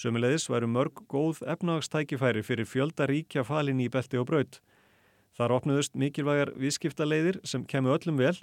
Sömulegis 0.00 0.48
væru 0.50 0.66
mörg 0.66 1.04
góð 1.10 1.44
efnagstækifæri 1.46 2.42
fyrir 2.42 2.66
fjölda 2.66 3.06
ríkja 3.06 3.44
falin 3.46 3.82
í 3.82 3.88
belti 3.88 4.18
og 4.18 4.26
braut. 4.30 4.58
Þar 5.34 5.56
opnuðust 5.58 5.94
mikilvægar 5.98 6.52
viðskiptaleiðir 6.58 7.40
sem 7.46 7.64
kemur 7.66 7.96
öllum 7.96 8.18
vel, 8.18 8.34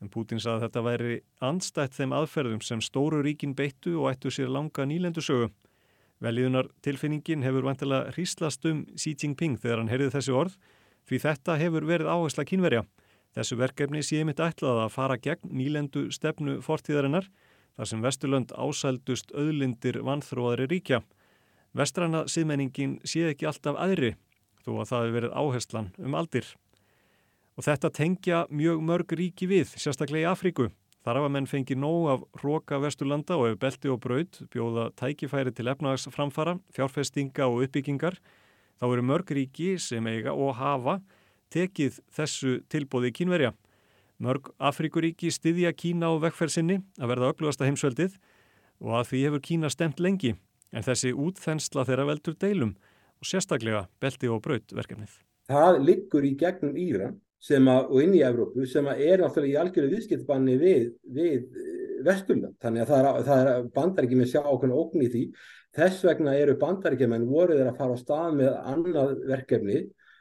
en 0.00 0.10
Pútín 0.10 0.40
sagði 0.42 0.56
að 0.56 0.62
þetta 0.66 0.84
væri 0.86 1.16
andstætt 1.44 1.96
þeim 1.98 2.14
aðferðum 2.16 2.62
sem 2.64 2.82
stóru 2.82 3.20
ríkin 3.22 3.56
beittu 3.58 3.98
og 4.00 4.12
ættu 4.12 4.32
sér 4.34 4.50
langa 4.50 4.86
nýlendusögu. 4.86 5.50
Velíðunar 6.20 6.70
tilfinningin 6.84 7.44
hefur 7.46 7.64
vantilega 7.68 8.12
hríslast 8.14 8.66
um 8.68 8.84
Xi 8.96 9.14
Jinping 9.16 9.58
þegar 9.60 9.80
hann 9.80 9.92
heyrði 9.92 10.10
þessi 10.14 10.34
orð, 10.36 10.56
því 11.08 11.20
þetta 11.26 11.56
hefur 11.60 11.86
verið 11.88 12.10
áhersla 12.12 12.46
kínverja. 12.48 12.84
Þessu 13.36 13.60
verkefni 13.60 14.02
sé 14.02 14.24
mitt 14.26 14.40
ætlað 14.42 14.80
að 14.84 14.94
fara 14.94 15.16
gegn 15.22 15.52
nýlendu 15.54 16.08
stefnu 16.10 16.56
fortíðarinnar, 16.66 17.28
þar 17.78 17.90
sem 17.90 18.02
Vesturlönd 18.02 18.54
ásældust 18.58 19.30
auðlindir 19.30 20.00
vanþróaðri 20.06 20.66
ríkja. 20.72 21.04
Vestrana 21.76 22.24
siðmenningin 22.26 22.98
sé 23.06 23.28
ekki 23.30 23.46
alltaf 23.46 23.78
aðri, 23.78 24.16
þó 24.64 24.72
að 24.80 24.90
það 24.90 25.04
hefur 25.04 25.16
verið 25.18 25.36
áherslan 25.38 25.92
um 26.02 26.16
aldir. 26.18 26.48
Og 27.54 27.66
þetta 27.68 27.92
tengja 27.94 28.42
mjög 28.50 28.82
mörg 28.88 29.14
ríki 29.14 29.46
við, 29.46 29.76
sérstaklega 29.78 30.26
í 30.26 30.30
Afríku. 30.32 30.70
Þar 31.06 31.20
hafa 31.20 31.30
menn 31.32 31.48
fengið 31.48 31.78
nóg 31.80 32.08
af 32.12 32.26
hróka 32.42 32.80
vesturlanda 32.82 33.38
og 33.38 33.54
ef 33.54 33.60
belti 33.62 33.88
og 33.88 34.02
braud 34.02 34.42
bjóða 34.52 34.90
tækifæri 34.98 35.54
til 35.54 35.70
efnagsframfara, 35.72 36.58
fjárfestinga 36.76 37.46
og 37.46 37.62
uppbyggingar, 37.64 38.18
þá 38.76 38.86
eru 38.90 39.06
mörg 39.06 39.32
ríki 39.38 39.78
sem 39.80 40.04
eiga 40.10 40.34
og 40.34 40.58
hafa 40.58 40.98
tekið 41.52 42.00
þessu 42.14 42.58
tilbóði 42.72 43.12
kínverja. 43.16 43.54
Mörg 44.20 44.50
Afríkuríki 44.60 45.30
styðja 45.32 45.72
Kína 45.72 46.12
á 46.12 46.20
vekkferðsynni 46.20 46.80
að 47.00 47.12
verða 47.14 47.32
öflugasta 47.32 47.64
heimsveldið 47.68 48.18
og 48.80 48.98
að 48.98 49.08
því 49.10 49.22
hefur 49.24 49.42
Kína 49.46 49.70
stemt 49.72 50.00
lengi, 50.00 50.34
en 50.72 50.84
þessi 50.84 51.14
útþensla 51.16 51.86
þeirra 51.88 52.06
veldur 52.10 52.36
deilum 52.40 52.74
og 53.20 53.28
sérstaklega 53.28 53.86
belti 54.00 54.28
og 54.28 54.42
braud 54.44 54.74
verkefnið. 54.76 55.14
Það 55.50 55.78
liggur 55.86 56.26
í 56.28 56.34
gegnum 56.38 56.76
Íran 56.78 57.16
að, 57.40 57.86
og 57.88 58.02
inn 58.02 58.14
í 58.14 58.24
Evrópu 58.24 58.66
sem 58.68 58.86
er 58.92 59.22
náttúrulega 59.22 59.54
í 59.54 59.60
algjörðu 59.62 59.94
viðskiptbanni 59.94 60.56
við, 60.60 60.90
við 61.08 61.46
Vesturland. 62.04 62.56
Þannig 62.60 62.84
að 62.84 62.92
það 62.92 63.00
er, 63.00 63.24
það 63.28 63.40
er 63.54 63.70
bandaríkjum 63.78 64.24
að 64.24 64.30
sjá 64.34 64.40
okkur 64.42 64.76
ógn 64.76 65.04
í 65.04 65.08
því. 65.14 65.22
Þess 65.76 66.04
vegna 66.04 66.36
eru 66.36 66.58
bandaríkjum 66.60 67.16
en 67.16 67.26
voru 67.30 67.56
þeir 67.56 67.70
að 67.72 67.80
fara 67.80 67.96
á 67.96 68.02
stað 68.02 68.36
með 68.40 68.52
annað 68.74 69.16
verkefni 69.30 69.80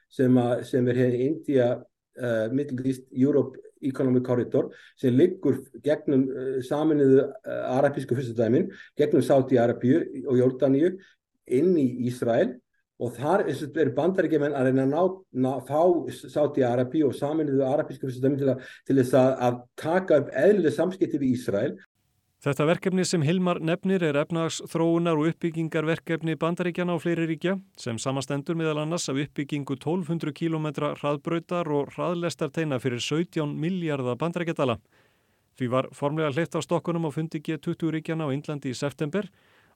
sem, 0.10 0.38
að, 0.42 0.64
sem 0.70 0.88
er 0.92 1.02
hér 1.04 1.18
í 1.18 1.26
India, 1.30 1.72
uh, 2.20 2.46
Middle 2.54 2.86
East, 2.90 3.06
Europe 3.12 3.60
Economic 3.86 4.26
Corridor 4.28 4.70
sem 5.00 5.16
liggur 5.16 5.62
gegnum 5.86 6.26
uh, 6.30 6.56
saminuðu 6.66 7.22
uh, 7.26 7.60
arabísku 7.78 8.18
fyrstudæmin, 8.18 8.70
gegnum 9.00 9.24
Sáti-Arabíu 9.26 10.26
og 10.26 10.42
Jórdaníu 10.42 10.96
inn 11.50 11.78
í 11.80 11.88
Ísrael 12.10 12.58
og 13.00 13.14
þar 13.16 13.46
er 13.48 13.92
bandaríkjumenn 13.96 14.56
að 14.60 14.68
reyna 14.68 14.84
að 14.84 14.92
ná, 14.92 15.04
ná, 15.46 15.52
fá 15.64 15.80
Sáti-Arabi 16.20 17.06
og 17.08 17.16
saminuðu 17.16 17.64
arabísku 17.64 18.10
fyrstudæmin 18.10 18.42
til, 18.42 18.56
til 18.90 18.98
þess 19.00 19.16
að, 19.16 19.30
að 19.48 19.62
taka 19.80 20.20
upp 20.20 20.34
eðlileg 20.42 20.76
samskipti 20.76 21.22
við 21.22 21.38
Ísrael. 21.38 21.72
Þetta 22.40 22.70
verkefni 22.70 23.04
sem 23.04 23.24
Hilmar 23.28 23.58
nefnir 23.60 24.00
er 24.08 24.16
efnags 24.22 24.62
þróunar 24.72 25.18
og 25.20 25.34
uppbyggingarverkefni 25.34 26.38
bandaríkjana 26.40 26.96
á 26.96 26.98
fleiri 27.04 27.26
ríkja 27.28 27.58
sem 27.76 27.98
samastendur 28.00 28.56
meðal 28.56 28.78
annars 28.86 29.10
af 29.12 29.20
uppbyggingu 29.20 29.76
1200 29.76 30.32
km 30.38 30.70
hraðbrautar 31.02 31.68
og 31.68 31.92
hraðlestarteina 31.98 32.80
fyrir 32.80 33.04
17 33.04 33.58
miljardar 33.60 34.16
bandaríkjadala. 34.24 34.78
Því 35.60 35.68
var 35.68 35.92
formlega 35.92 36.32
hleitt 36.32 36.56
á 36.56 36.64
stokkunum 36.64 37.10
á 37.10 37.12
fundi 37.12 37.44
G20 37.44 37.92
ríkjana 37.98 38.32
á 38.32 38.32
Índlandi 38.32 38.72
í 38.72 38.80
september. 38.86 39.28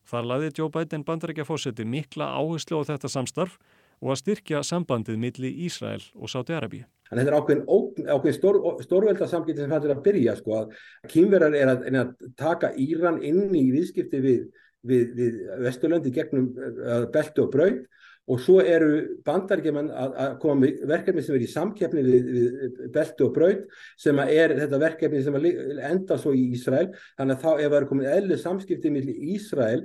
Þar 0.07 0.31
laði 0.31 0.55
Joe 0.55 0.71
Biden 0.71 1.03
bandaríkjafósetti 1.03 1.83
mikla 1.83 2.31
áherslu 2.31 2.79
á 2.79 2.87
þetta 2.95 3.11
samstarf 3.11 3.59
og 3.99 4.15
að 4.15 4.21
styrkja 4.23 4.63
sambandið 4.63 5.19
milli 5.19 5.51
Ísrael 5.67 6.07
og 6.15 6.31
Sáti-Arabíu. 6.31 6.87
En 7.13 7.21
þetta 7.21 7.31
er 7.31 7.37
ákveðin, 7.37 7.63
ákveðin 8.09 8.37
stór, 8.37 8.59
stórveldarsamskipti 8.83 9.63
sem 9.63 9.75
er 9.77 9.93
að 9.93 10.03
byrja 10.07 10.35
sko 10.39 10.59
að 10.63 10.77
kýmverðar 11.13 11.57
er 11.59 11.73
að, 11.75 11.87
að 12.01 12.29
taka 12.39 12.73
Íran 12.81 13.19
inn 13.25 13.53
í 13.53 13.67
viðskipti 13.75 14.21
við, 14.23 14.45
við, 14.81 15.11
við 15.19 15.41
Vesturlöndi 15.63 16.13
gegnum 16.15 16.49
uh, 16.57 17.03
beltu 17.13 17.45
og 17.45 17.51
braut. 17.53 17.83
Og 18.31 18.39
svo 18.39 18.61
eru 18.63 19.19
bandaríkjumenn 19.27 19.89
að, 19.91 20.13
að 20.23 20.35
koma 20.39 20.61
með 20.61 20.85
verkefni 20.87 21.23
sem 21.25 21.35
er 21.35 21.41
í 21.43 21.49
samkeppni 21.51 22.03
við, 22.05 22.29
við 22.31 22.77
beltu 22.95 23.25
og 23.27 23.33
braut 23.35 23.65
sem 23.99 24.21
er 24.23 24.53
þetta 24.61 24.79
verkefni 24.79 25.19
sem 25.25 25.37
enda 25.43 26.17
svo 26.21 26.31
í 26.31 26.45
Ísrael. 26.55 26.87
Þannig 27.19 27.35
að 27.35 27.43
þá 27.43 27.49
ef 27.51 27.67
það 27.67 27.77
er 27.81 27.87
komið 27.89 28.11
eðli 28.13 28.39
samskipti 28.39 28.93
millir 28.95 29.27
Ísrael 29.35 29.83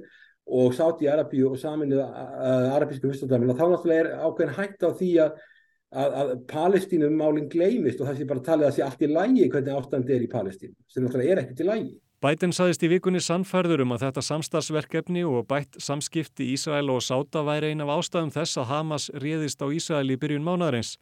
og 0.48 0.72
Sáti-Arabíu 0.72 1.50
og 1.50 1.58
saminuð 1.60 2.00
arabísku 2.72 3.10
fyrstadæmina 3.10 3.56
þá 3.58 3.66
náttúrulega 3.68 4.04
er 4.04 4.12
ákveðin 4.22 4.54
hægt 4.56 4.86
á 4.86 4.90
því 4.96 5.10
að 5.26 5.42
að, 5.92 6.18
að 6.20 6.34
Palestínum 6.50 7.16
málinn 7.16 7.48
gleymist 7.52 8.00
og 8.00 8.10
það 8.10 8.20
sé 8.20 8.28
bara 8.28 8.44
talið 8.44 8.68
að 8.68 8.76
sé 8.76 8.84
allt 8.84 9.02
í 9.02 9.08
lægi 9.12 9.48
hvernig 9.52 9.78
ástandi 9.78 10.14
er 10.16 10.26
í 10.26 10.30
Palestínu, 10.32 10.76
sem 10.88 11.04
náttúrulega 11.04 11.34
er 11.34 11.42
ekkert 11.44 11.64
í 11.64 11.68
lægi. 11.68 11.90
Biden 12.18 12.50
saðist 12.50 12.82
í 12.82 12.90
vikunni 12.90 13.20
sannfærður 13.22 13.84
um 13.84 13.92
að 13.94 14.08
þetta 14.08 14.24
samstagsverkefni 14.26 15.22
og 15.28 15.44
bætt 15.46 15.78
samskipti 15.78 16.48
Ísrael 16.56 16.90
og 16.90 17.04
Sáta 17.06 17.44
væri 17.46 17.70
ein 17.70 17.84
af 17.84 17.92
ástæðum 17.94 18.32
þess 18.34 18.58
að 18.58 18.72
Hamas 18.72 19.06
réðist 19.22 19.62
á 19.62 19.70
Ísrael 19.70 20.10
í 20.10 20.18
byrjun 20.18 20.42
mánadarins, 20.42 20.96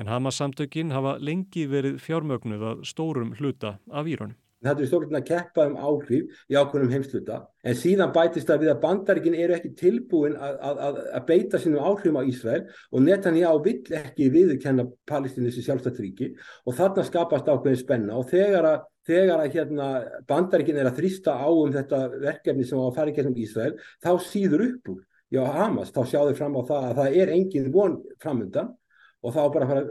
en 0.00 0.08
Hamas 0.08 0.40
samtökin 0.40 0.94
hafa 0.96 1.18
lengi 1.20 1.66
verið 1.68 2.00
fjármögnuð 2.00 2.64
að 2.70 2.86
stórum 2.88 3.34
hluta 3.36 3.76
af 3.92 4.08
Írunum. 4.08 4.38
Það 4.62 4.80
er 4.82 4.88
stórlega 4.90 5.18
að 5.20 5.28
keppa 5.28 5.66
um 5.68 5.74
áhrif 5.76 6.42
í 6.50 6.56
ákveðnum 6.56 6.92
heimsluta 6.94 7.38
en 7.62 7.78
síðan 7.78 8.12
bætist 8.14 8.48
það 8.48 8.62
við 8.62 8.70
að 8.72 8.80
bandaríkin 8.82 9.36
eru 9.38 9.56
ekki 9.56 9.72
tilbúin 9.78 10.36
að, 10.36 10.56
að, 10.70 11.00
að 11.18 11.26
beita 11.28 11.60
sínum 11.62 11.82
áhrifum 11.82 12.18
á 12.18 12.28
Ísrael 12.30 12.62
og 12.90 13.04
Netanyahu 13.04 13.62
vill 13.66 13.98
ekki 13.98 14.30
viðurkenna 14.34 14.86
Palestínu 15.10 15.52
sem 15.54 15.66
sjálfstættríki 15.66 16.32
og 16.66 16.76
þarna 16.78 17.06
skapast 17.06 17.50
ákveðin 17.50 17.80
spenna. 17.80 18.18
Og 18.18 18.28
þegar 18.30 18.68
að, 18.70 18.84
þegar 19.08 19.44
að 19.44 19.56
hérna, 19.56 19.88
bandaríkin 20.30 20.82
er 20.82 20.90
að 20.90 21.00
þrýsta 21.00 21.38
á 21.38 21.48
um 21.50 21.72
þetta 21.74 22.02
verkefni 22.18 22.66
sem 22.68 22.82
á 22.82 22.84
að 22.86 22.94
fara 22.98 23.14
í 23.14 23.16
gegnum 23.18 23.40
Ísrael 23.42 23.74
þá 24.02 24.12
síður 24.26 24.68
upp 24.68 24.94
úr. 24.94 25.02
Já, 25.32 25.46
Hamas, 25.48 25.88
þá 25.94 26.02
sjáðu 26.10 26.36
fram 26.36 26.58
á 26.60 26.62
það 26.68 26.86
að 26.86 26.98
það 26.98 27.14
er 27.22 27.30
engin 27.32 27.70
von 27.72 27.94
framöndan 28.20 28.74
og 29.22 29.34
þá 29.36 29.42
bara 29.54 29.68
fara 29.70 29.82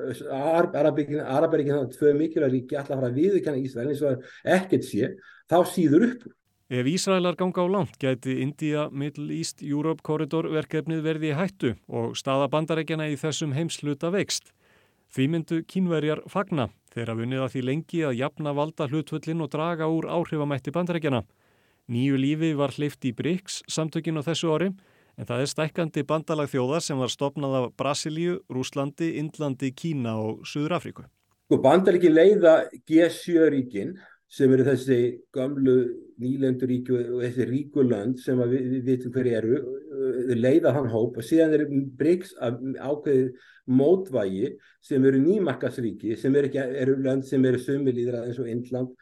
Araberíkinn 0.76 1.24
þannig 1.24 1.80
að 1.80 1.96
tvö 1.96 2.14
mikilvæg 2.20 2.54
ríki 2.56 2.78
að 2.78 2.92
fara 2.92 3.10
að 3.10 3.18
viðurkenna 3.20 3.64
Ísrael 3.64 3.90
eins 3.92 4.04
og 4.06 4.26
ekkert 4.58 4.88
sé, 4.88 5.12
þá 5.48 5.58
síður 5.72 6.08
upp. 6.10 6.26
Ef 6.72 6.88
Ísraelar 6.88 7.36
ganga 7.40 7.64
á 7.64 7.68
langt 7.68 7.98
gæti 8.00 8.38
India 8.44 8.86
Middle 8.92 9.34
East 9.36 9.60
Europe 9.64 10.04
Corridor 10.08 10.48
verkefnið 10.52 11.02
verði 11.04 11.32
í 11.32 11.36
hættu 11.36 11.74
og 11.92 12.14
staða 12.16 12.48
bandarækjana 12.52 13.10
í 13.12 13.18
þessum 13.20 13.56
heimsluta 13.56 14.12
veikst. 14.14 14.54
Því 15.12 15.26
myndu 15.34 15.58
kínverjar 15.68 16.24
fagna 16.32 16.70
þegar 16.94 17.20
vunnið 17.20 17.44
að 17.44 17.52
því 17.56 17.64
lengi 17.68 18.06
að 18.08 18.18
jafna 18.22 18.54
valda 18.56 18.88
hlutvöllin 18.88 19.44
og 19.44 19.52
draga 19.52 19.90
úr 19.92 20.08
áhrifamætti 20.08 20.72
bandarækjana. 20.76 21.26
Nýju 21.92 22.20
lífi 22.20 22.54
var 22.56 22.72
hleyft 22.78 23.04
í 23.04 23.12
BRICS 23.16 23.66
samtökin 23.68 24.20
á 24.20 24.24
þessu 24.24 24.56
ári 24.56 24.72
en 25.22 25.30
það 25.30 25.44
er 25.44 25.50
stækkandi 25.52 26.04
bandalag 26.10 26.50
þjóða 26.50 26.80
sem 26.82 26.98
var 26.98 27.12
stopnað 27.14 27.58
af 27.60 27.66
Brasilíu, 27.78 28.40
Rúslandi, 28.50 29.12
Indlandi, 29.22 29.70
Kína 29.78 30.16
og 30.18 30.48
Suður 30.50 30.80
Afríku. 30.80 31.06
Sko, 31.46 31.60
Bandaríki 31.62 32.10
leiða 32.10 32.56
G7 32.90 33.52
ríkin 33.54 33.94
sem 34.32 34.54
eru 34.56 34.64
þessi 34.66 34.98
gamlu 35.36 35.76
nýlenduríki 36.24 36.96
og 36.96 37.20
þessi 37.26 37.48
ríkulönd 37.50 38.22
sem 38.24 38.40
við, 38.40 38.68
við 38.72 38.86
vitum 38.88 39.14
hverju 39.14 39.38
eru, 39.38 39.58
leiða 40.40 40.72
hann 40.78 40.88
hóp 40.90 41.20
og 41.20 41.28
síðan 41.28 41.58
eru 41.58 41.82
BRICS 42.00 42.34
ákveðið 42.40 43.50
mótvægi 43.76 44.54
sem 44.88 45.06
eru 45.06 45.20
nýmarkasríki 45.22 46.16
sem 46.18 46.36
eru, 46.40 46.50
eru 46.56 46.96
lönd 47.04 47.28
sem 47.28 47.46
eru 47.46 47.60
sumilíðra 47.62 48.24
eins 48.26 48.40
og 48.42 48.50
Indland, 48.50 48.96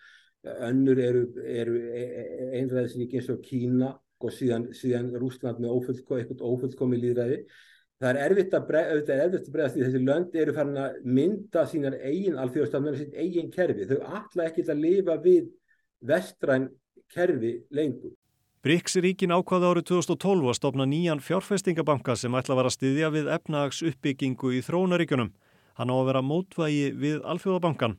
önnur 0.65 0.99
eru, 1.03 1.23
eru 1.45 1.77
e, 1.77 2.03
e, 2.03 2.49
einræðisríki 2.59 3.21
eins 3.21 3.29
og 3.31 3.43
Kína 3.45 3.93
og 4.25 4.35
síðan, 4.35 4.69
síðan 4.75 5.09
Rúsland 5.19 5.59
með 5.61 5.75
ófullko, 5.75 6.19
eitthvað 6.19 6.45
ófullkomi 6.45 6.99
líðræði. 6.99 7.41
Það 7.99 8.09
er 8.09 8.19
erfitt 8.29 8.53
að, 8.55 8.67
bregðast 8.69 9.75
því 9.75 9.83
þessi 9.83 10.01
lönd 10.05 10.35
eru 10.39 10.55
farin 10.55 10.79
að 10.79 10.99
mynda 11.03 11.65
sínar 11.67 11.97
eigin 11.99 12.39
alþjóðstafnir, 12.39 12.95
sín 12.95 13.17
eigin 13.19 13.51
kerfi. 13.51 13.87
Þau 13.89 13.99
ætla 14.21 14.47
ekki 14.47 14.63
að 14.71 14.81
lifa 14.85 15.17
við 15.23 15.49
vestræn 16.07 16.69
kerfi 17.11 17.57
lengur. 17.75 18.15
BRICS-ríkin 18.63 19.31
ákvaða 19.35 19.73
árið 19.73 19.85
2012 19.91 20.49
að 20.51 20.57
stopna 20.57 20.87
nýjan 20.87 21.23
fjárfestingabanka 21.23 22.15
sem 22.19 22.35
ætla 22.35 22.55
að 22.55 22.61
vera 22.61 22.73
stiðja 22.75 23.11
við 23.15 23.31
efnahags 23.35 23.79
uppbyggingu 23.87 24.51
í 24.55 24.59
þróunaríkjunum. 24.67 25.31
Hann 25.79 25.91
á 25.91 25.95
að 25.95 26.09
vera 26.11 26.23
mótvægi 26.23 26.91
við 26.99 27.23
alþjóðabankan. 27.23 27.95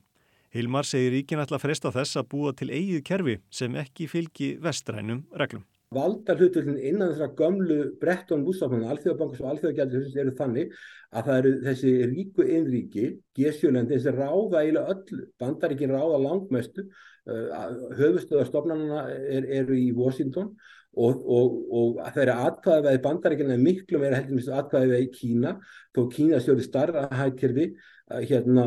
Hilmar 0.53 0.85
segir 0.85 1.15
ríkin 1.15 1.41
ætla 1.41 1.57
að 1.57 1.65
fresta 1.65 1.93
þess 1.93 2.21
að 2.21 2.29
búa 2.33 2.53
til 2.53 2.69
eigið 2.69 3.05
kerfi 3.07 3.37
sem 3.49 3.77
ekki 3.79 4.09
fylgi 4.11 4.55
vestrænum 4.61 5.25
reglum 5.33 5.65
valda 5.91 6.35
hlutullin 6.39 6.79
innan 6.79 7.11
þessara 7.11 7.35
gömlu 7.35 7.77
Bretton 7.99 8.45
Woods-sáttmála, 8.47 8.93
alþjóðabankars 8.93 9.43
og 9.43 9.49
alþjóðagjaldis 9.51 10.17
eru 10.23 10.33
þannig 10.37 10.75
að 11.11 11.25
það 11.27 11.39
eru 11.41 11.53
þessi 11.65 11.93
ríku 12.13 12.45
innríki, 12.47 13.07
G7-lendi, 13.35 13.97
þessi 13.97 14.13
ráða 14.15 14.61
eiginlega 14.61 14.95
öllu, 14.95 15.25
bandaríkin 15.41 15.91
ráða 15.91 16.21
langmestu, 16.23 16.85
uh, 17.27 17.63
höfustöðarstofnarna 17.99 19.03
er, 19.19 19.49
eru 19.61 19.75
í 19.75 19.89
Washington 19.97 20.53
og, 20.95 21.19
og, 21.23 21.59
og 21.71 21.99
það 22.07 22.23
eru 22.23 22.37
atkvæðið 22.47 23.03
bandaríkina 23.03 23.59
miklu 23.59 23.99
meira 23.99 24.21
heldur 24.21 24.59
atkvæðið 24.61 25.03
í 25.03 25.11
Kína, 25.19 25.57
þó 25.91 26.05
Kína 26.15 26.39
stjórið 26.39 26.69
starra 26.69 27.07
hættirfi, 27.19 27.73
uh, 27.75 27.91
hérna 28.29 28.65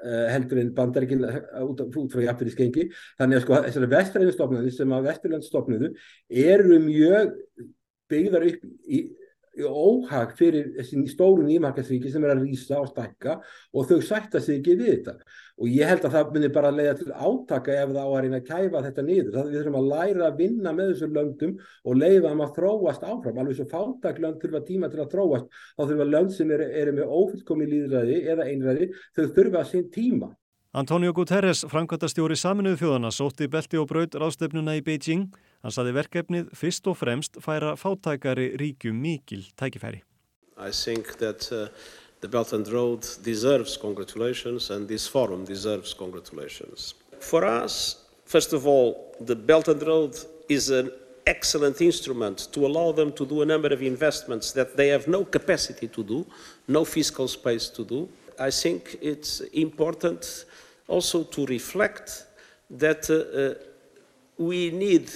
Eh, 0.00 0.28
heldur 0.32 0.56
en 0.62 0.70
bandaríkinn 0.72 1.24
eh, 1.28 1.40
út, 1.60 1.80
út 1.84 2.12
frá 2.14 2.22
jafnverðiskengi. 2.24 2.86
Þannig 3.20 3.36
að 3.36 3.42
sko 3.44 3.56
þessari 3.66 3.88
vestræðinstofnarnir 3.92 4.72
sem 4.72 4.94
að 4.96 5.08
vesturlandstofnuðu 5.10 5.90
eru 6.46 6.78
mjög 6.86 7.34
byggðar 8.08 8.46
upp 8.48 8.62
í 8.88 9.02
óhag 9.58 10.32
fyrir 10.38 10.70
þessi 10.76 11.02
stóru 11.10 11.42
nýmarkasríki 11.46 12.10
sem 12.12 12.24
er 12.24 12.34
að 12.34 12.44
rýsa 12.44 12.78
og 12.80 12.90
stakka 12.92 13.40
og 13.74 13.88
þau 13.88 14.00
sætta 14.04 14.40
sig 14.40 14.60
ekki 14.60 14.76
við 14.78 14.90
þetta. 14.94 15.14
Og 15.60 15.68
ég 15.68 15.90
held 15.90 16.06
að 16.06 16.14
það 16.14 16.30
myndir 16.34 16.52
bara 16.54 16.70
leiða 16.72 16.94
til 16.96 17.10
átaka 17.12 17.74
ef 17.76 17.90
það 17.90 18.00
á 18.00 18.08
að 18.08 18.20
reyna 18.24 18.38
að 18.40 18.46
kæfa 18.46 18.82
þetta 18.86 19.04
niður. 19.04 19.32
Það 19.34 19.50
við 19.50 19.58
þurfum 19.58 19.78
að 19.80 19.88
læra 19.90 20.28
að 20.28 20.38
vinna 20.40 20.74
með 20.76 20.92
þessum 20.92 21.16
löndum 21.18 21.54
og 21.84 21.98
leiða 22.00 22.30
þeim 22.30 22.44
að 22.46 22.54
þróast 22.56 23.06
áfram. 23.10 23.40
Alveg 23.42 23.58
svo 23.58 23.66
fátaklönd 23.74 24.40
þurfa 24.40 24.62
tíma 24.70 24.90
til 24.92 25.02
að 25.04 25.14
þróast. 25.16 25.50
Þá 25.76 25.82
þurfa 25.82 26.10
lönd 26.14 26.36
sem 26.36 26.54
eru, 26.56 26.70
eru 26.82 26.96
með 26.96 27.16
ófullkomi 27.20 27.68
líðræði 27.74 28.20
eða 28.32 28.48
einræði 28.48 28.92
þau 29.18 29.24
þurfa 29.36 29.64
að 29.64 29.72
sín 29.74 29.90
tíma 29.92 30.32
Antonio 30.70 31.10
Guterres, 31.10 31.64
framkvæmtastjóri 31.66 32.36
saminuðu 32.38 32.76
þjóðana, 32.78 33.08
sótti 33.10 33.48
belti 33.50 33.74
og 33.80 33.88
braut 33.90 34.14
ráðstefnuna 34.14 34.76
í 34.78 34.82
Beijing. 34.86 35.24
Hann 35.66 35.74
saði 35.74 35.96
verkefnið 35.96 36.52
fyrst 36.54 36.86
og 36.86 36.94
fremst 37.00 37.40
færa 37.42 37.72
fátækari 37.74 38.52
ríkjum 38.54 39.00
mikil 39.02 39.42
tækifæri. 39.58 40.04
I 40.54 40.70
think 40.70 41.18
that 41.18 41.50
uh, 41.50 41.66
the 42.20 42.28
Belt 42.28 42.52
and 42.52 42.70
Road 42.70 43.02
deserves 43.24 43.76
congratulations 43.76 44.70
and 44.70 44.86
this 44.86 45.08
forum 45.08 45.44
deserves 45.44 45.92
congratulations. 45.92 46.94
For 47.18 47.44
us, 47.44 48.06
first 48.24 48.52
of 48.52 48.64
all, 48.68 49.16
the 49.18 49.34
Belt 49.34 49.66
and 49.66 49.82
Road 49.82 50.14
is 50.48 50.70
an 50.70 50.92
excellent 51.26 51.80
instrument 51.80 52.46
to 52.52 52.64
allow 52.64 52.92
them 52.92 53.10
to 53.14 53.26
do 53.26 53.42
a 53.42 53.44
number 53.44 53.74
of 53.74 53.82
investments 53.82 54.52
that 54.52 54.76
they 54.76 54.86
have 54.86 55.08
no 55.08 55.24
capacity 55.24 55.88
to 55.88 56.04
do, 56.04 56.24
no 56.68 56.84
fiscal 56.84 57.26
space 57.26 57.68
to 57.70 57.84
do. 57.84 58.08
I 58.38 58.50
think 58.50 58.96
it's 59.02 59.40
important 59.52 60.46
also 60.90 61.24
to 61.24 61.46
reflect 61.46 62.26
that 62.78 63.08
uh, 63.10 63.14
uh, 63.14 63.54
we 64.36 64.70
need 64.70 65.10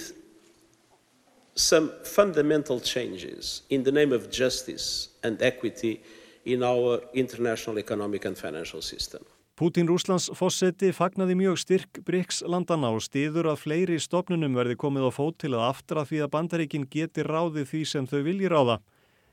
some 1.55 1.91
fundamental 2.03 2.79
changes 2.79 3.63
in 3.69 3.83
the 3.83 3.91
name 3.91 4.11
of 4.11 4.29
justice 4.31 5.09
and 5.23 5.41
equity 5.41 6.01
in 6.45 6.63
our 6.63 7.01
international 7.13 7.79
economic 7.79 8.25
and 8.25 8.37
financial 8.37 8.81
system. 8.81 9.21
Pútín 9.55 9.87
Rúslands 9.87 10.27
fósetti 10.35 10.89
fagnaði 10.91 11.37
mjög 11.39 11.61
styrk 11.61 12.01
BRICS 12.03 12.41
landana 12.43 12.89
og 12.91 12.99
stiður 13.05 13.47
að 13.53 13.61
fleiri 13.61 14.01
stopnunum 14.03 14.57
verði 14.57 14.75
komið 14.75 15.07
á 15.07 15.11
fót 15.15 15.37
til 15.39 15.53
að 15.55 15.69
aftra 15.69 16.03
því 16.03 16.19
að 16.25 16.31
bandaríkin 16.33 16.87
geti 16.91 17.23
ráðið 17.23 17.69
því 17.69 17.83
sem 17.87 18.09
þau 18.11 18.19
vilji 18.27 18.51
ráða. 18.51 18.81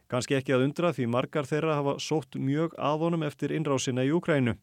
Kanski 0.07 0.37
ekki 0.39 0.55
að 0.55 0.69
undra 0.69 0.93
því 0.95 1.09
margar 1.11 1.49
þeirra 1.51 1.81
hafa 1.81 1.97
sótt 1.99 2.39
mjög 2.39 2.77
aðonum 2.79 3.27
eftir 3.27 3.51
innrásina 3.51 4.07
í 4.07 4.13
Ukrænu. 4.15 4.55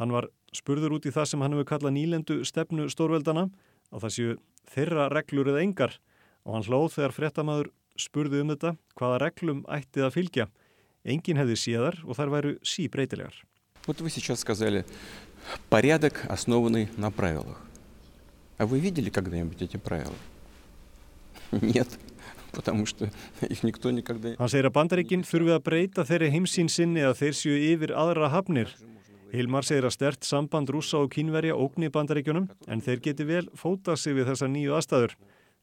Hann 0.00 0.12
var 0.14 0.28
spurður 0.54 0.96
út 0.98 1.06
í 1.06 1.12
það 1.14 1.30
sem 1.30 1.44
hann 1.44 1.54
hefur 1.54 1.70
kallað 1.70 1.96
nýlendu 1.96 2.40
stefnu 2.46 2.88
stórveldana 2.90 3.48
og 3.90 4.02
það 4.02 4.14
séu 4.16 4.36
þeirra 4.74 5.08
reglur 5.12 5.50
eða 5.52 5.62
engar 5.62 5.96
og 6.44 6.56
hann 6.56 6.66
hlóð 6.66 6.92
þegar 6.96 7.16
frettamæður 7.16 7.70
spurði 8.00 8.42
um 8.42 8.52
þetta 8.54 8.74
hvaða 8.98 9.20
reglum 9.22 9.64
ættið 9.70 10.06
að 10.08 10.14
fylgja. 10.16 10.46
Engin 11.04 11.38
hefði 11.38 11.56
séðar 11.60 12.00
og 12.04 12.18
þær 12.18 12.32
væru 12.32 12.54
sí 12.64 12.88
breytilegar. 12.88 13.34
Вот 13.86 14.00
вы 14.00 14.08
сейчас 14.08 14.40
сказали, 14.40 14.84
порядок, 15.68 16.24
основанный 16.28 16.88
на 16.96 17.10
правилах. 17.10 17.60
А 18.56 18.66
вы 18.66 18.80
видели 18.80 19.10
когда-нибудь 19.10 19.60
эти 19.60 19.76
правила? 19.76 20.14
Нет, 21.50 21.88
потому 22.52 22.86
что 22.86 23.10
их 23.42 23.62
никто 23.62 23.90
никогда... 23.90 24.34
Hann 24.38 24.48
segir 24.48 24.70
að 24.70 24.76
bandaríkinn 24.78 25.26
þurfi 25.26 25.52
að 25.54 25.64
breyta 25.66 26.04
þeirri 26.08 26.30
heimsín 26.32 26.70
sinni 26.72 27.04
að 27.04 27.18
þeir 27.20 27.36
séu 27.36 27.58
yfir 27.74 27.92
aðra 27.92 28.30
hafnir 28.32 28.72
Hilmar 29.29 29.65
segir 29.67 29.85
að 29.85 29.93
stert 29.93 30.25
samband 30.25 30.71
rúsa 30.73 31.03
og 31.03 31.11
kínverja 31.13 31.53
ógni 31.53 31.91
bandaríkjunum 31.93 32.47
en 32.65 32.79
þeir 32.81 33.01
geti 33.05 33.27
vel 33.29 33.43
fóta 33.53 33.93
sig 33.97 34.15
við 34.17 34.31
þessa 34.31 34.49
nýju 34.49 34.73
aðstæður. 34.73 35.13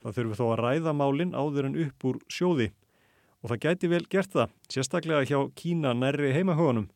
Það 0.02 0.18
þurfi 0.18 0.38
þó 0.38 0.44
að 0.46 0.60
ræða 0.60 0.92
málinn 0.94 1.34
áður 1.34 1.68
en 1.70 1.78
upp 1.86 2.06
úr 2.06 2.20
sjóði. 2.30 2.68
Og 3.42 3.50
það 3.50 3.62
gæti 3.64 3.90
vel 3.90 4.04
gert 4.10 4.30
það, 4.36 4.54
sérstaklega 4.70 5.26
hjá 5.26 5.40
Kína 5.58 5.96
nærri 5.98 6.30
heimahögunum. 6.36 6.86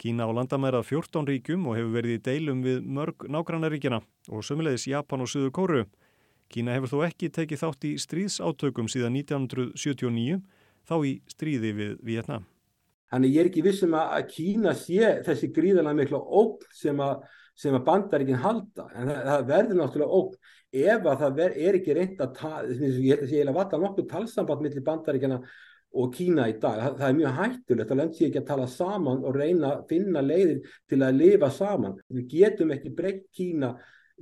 Kína 0.00 0.24
á 0.24 0.32
landamærað 0.32 0.88
14 0.88 1.28
ríkjum 1.28 1.68
og 1.68 1.76
hefur 1.76 1.94
verið 1.98 2.16
í 2.16 2.24
deilum 2.24 2.64
við 2.64 2.82
mörg 2.84 3.28
nágrannaríkjana 3.32 4.00
og 4.32 4.44
sömulegis 4.44 4.88
Japan 4.88 5.24
og 5.24 5.32
Suður 5.32 5.52
Kóru. 5.52 5.84
Kína 6.48 6.76
hefur 6.76 6.96
þó 6.96 6.98
ekki 7.10 7.32
tekið 7.32 7.64
þátt 7.64 7.88
í 7.88 7.94
stríðsátökum 8.00 8.88
síðan 8.88 9.20
1979, 9.20 10.40
þá 10.88 10.96
í 11.04 11.16
stríði 11.28 11.76
við 11.76 11.96
Vietnam. 12.04 12.44
Þannig 13.12 13.34
ég 13.36 13.42
er 13.42 13.50
ekki 13.50 13.64
vissum 13.66 13.94
að 13.98 14.24
Kína 14.32 14.74
sé 14.76 15.12
þessi 15.26 15.52
gríðarlega 15.54 16.00
miklu 16.00 16.20
ógn 16.20 16.66
sem 16.74 17.02
að, 17.02 17.22
að 17.70 17.78
bandaríkinn 17.86 18.42
halda 18.42 18.88
en 18.92 19.10
það, 19.12 19.20
það 19.30 19.46
verður 19.52 19.80
náttúrulega 19.80 20.20
ógn 20.20 20.54
ef 20.76 21.06
að 21.06 21.22
það 21.22 21.38
ver, 21.38 21.54
er 21.68 21.78
ekki 21.78 21.96
reynd 21.96 22.24
að 22.24 22.42
ég 22.82 23.12
held 23.12 23.22
að 23.22 23.30
sé 23.30 23.44
að 23.44 23.56
vata 23.56 23.80
nokkuð 23.80 24.08
talsamband 24.10 24.64
millir 24.66 24.86
bandaríkina 24.86 25.40
og 25.96 26.10
Kína 26.12 26.48
í 26.50 26.56
dag. 26.60 26.80
Það, 26.82 26.96
það 26.98 27.06
er 27.08 27.18
mjög 27.20 27.36
hættulegt 27.40 27.92
að 27.92 28.00
lönd 28.00 28.16
sé 28.16 28.26
ekki 28.26 28.40
að 28.42 28.48
tala 28.50 28.66
saman 28.68 29.22
og 29.24 29.38
reyna 29.38 29.70
að 29.70 29.84
finna 29.92 30.22
leiðir 30.24 30.74
til 30.90 30.98
að 31.06 31.20
lifa 31.22 31.50
saman. 31.54 31.94
Við 32.12 32.26
getum 32.34 32.74
ekki 32.74 32.92
breytt 32.98 33.22
Kína 33.36 33.70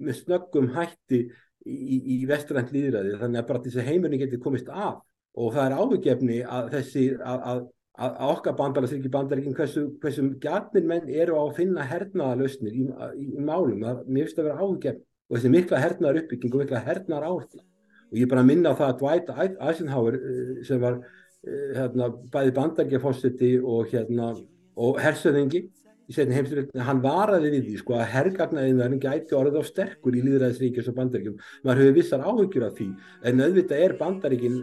með 0.05 0.20
snöggum 0.20 0.70
hætti 0.75 1.25
í, 1.64 1.99
í 2.14 2.18
vestrænt 2.29 2.73
líðræði 2.75 3.18
þannig 3.20 3.40
að 3.40 3.49
bara 3.51 3.64
þessi 3.64 3.87
heimurinn 3.88 4.23
getur 4.23 4.42
komist 4.42 4.70
af 4.70 5.01
og 5.35 5.55
það 5.55 5.64
er 5.64 5.77
áhugjefni 5.81 6.40
að 6.47 6.70
þessi 6.77 7.05
að, 7.16 7.47
að, 7.53 7.62
að 7.94 8.16
okkar 8.26 8.57
bandalarsriki 8.59 9.11
bandaríkin 9.12 9.54
hversu, 9.54 9.85
hversu 10.02 10.24
gjarnir 10.42 10.87
menn 10.88 11.11
eru 11.11 11.37
á 11.38 11.42
að 11.44 11.59
finna 11.61 11.85
hernaðalösnir 11.87 12.74
í, 12.74 12.87
í, 12.88 13.26
í 13.38 13.44
málum, 13.44 13.85
það, 13.85 14.00
mér 14.09 14.26
finnst 14.26 14.40
að 14.40 14.48
vera 14.48 14.64
áhugjefni 14.64 15.04
og 15.04 15.37
þessi 15.37 15.52
mikla 15.54 15.83
hernaðar 15.83 16.18
uppbygging 16.24 16.57
og 16.57 16.64
mikla 16.64 16.83
hernaðar 16.88 17.28
áherslu 17.28 17.62
og 17.62 18.18
ég 18.18 18.26
er 18.26 18.33
bara 18.33 18.42
að 18.42 18.50
minna 18.50 18.72
á 18.74 18.78
það 18.80 18.90
að 18.90 18.98
Dwight 19.02 19.30
Eisenhower 19.68 20.18
eh, 20.18 20.50
sem 20.66 20.83
var 20.83 20.98
eh, 20.98 21.70
hérna, 21.78 22.11
bæði 22.35 22.57
bandaríkjafósiti 22.59 23.52
og, 23.62 23.87
hérna, 23.94 24.33
og 24.74 25.00
hersöðingi 25.02 25.62
í 26.04 26.12
setni 26.12 26.37
heimstyrjöldinu, 26.37 26.85
hann 26.85 27.00
varaði 27.04 27.54
við 27.54 27.68
því 27.68 27.78
sko 27.80 27.94
að 27.96 28.11
herrgagnaðinarinn 28.12 29.00
gæti 29.00 29.38
orðið 29.38 29.62
á 29.62 29.70
sterkur 29.70 30.18
í 30.18 30.24
líðræðisríkjus 30.26 30.90
og 30.90 30.98
bandaríkjum. 30.98 31.38
Maður 31.64 31.80
hefur 31.80 31.96
vissar 31.96 32.26
áhugjur 32.26 32.66
af 32.66 32.74
því 32.76 32.88
en 33.30 33.40
auðvitað 33.40 33.85
er 33.87 33.94
bandaríkin 34.02 34.59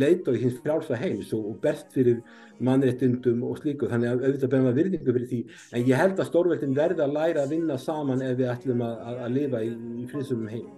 leit 0.00 0.28
og 0.28 0.38
hins 0.40 0.56
frjálsa 0.62 0.98
heims 1.00 1.32
og, 1.36 1.46
og 1.50 1.60
best 1.62 1.92
fyrir 1.94 2.20
mannréttundum 2.64 3.42
og 3.48 3.58
slíku. 3.60 3.88
Þannig 3.90 4.10
að 4.10 4.24
auðvitað 4.28 4.52
beðum 4.54 4.70
að 4.70 4.80
virðingu 4.80 5.16
fyrir 5.16 5.30
því. 5.32 5.40
En 5.72 5.86
ég 5.88 6.00
held 6.00 6.18
að 6.18 6.30
stórveldin 6.30 6.76
verði 6.76 7.04
að 7.04 7.16
læra 7.18 7.44
að 7.44 7.54
vinna 7.56 7.78
saman 7.80 8.24
ef 8.24 8.38
við 8.40 8.52
ætlum 8.54 8.84
að, 8.86 8.96
að, 9.08 9.22
að 9.26 9.36
lifa 9.38 9.64
í, 9.64 9.72
í 10.02 10.08
friðsumum 10.12 10.50
heim 10.52 10.68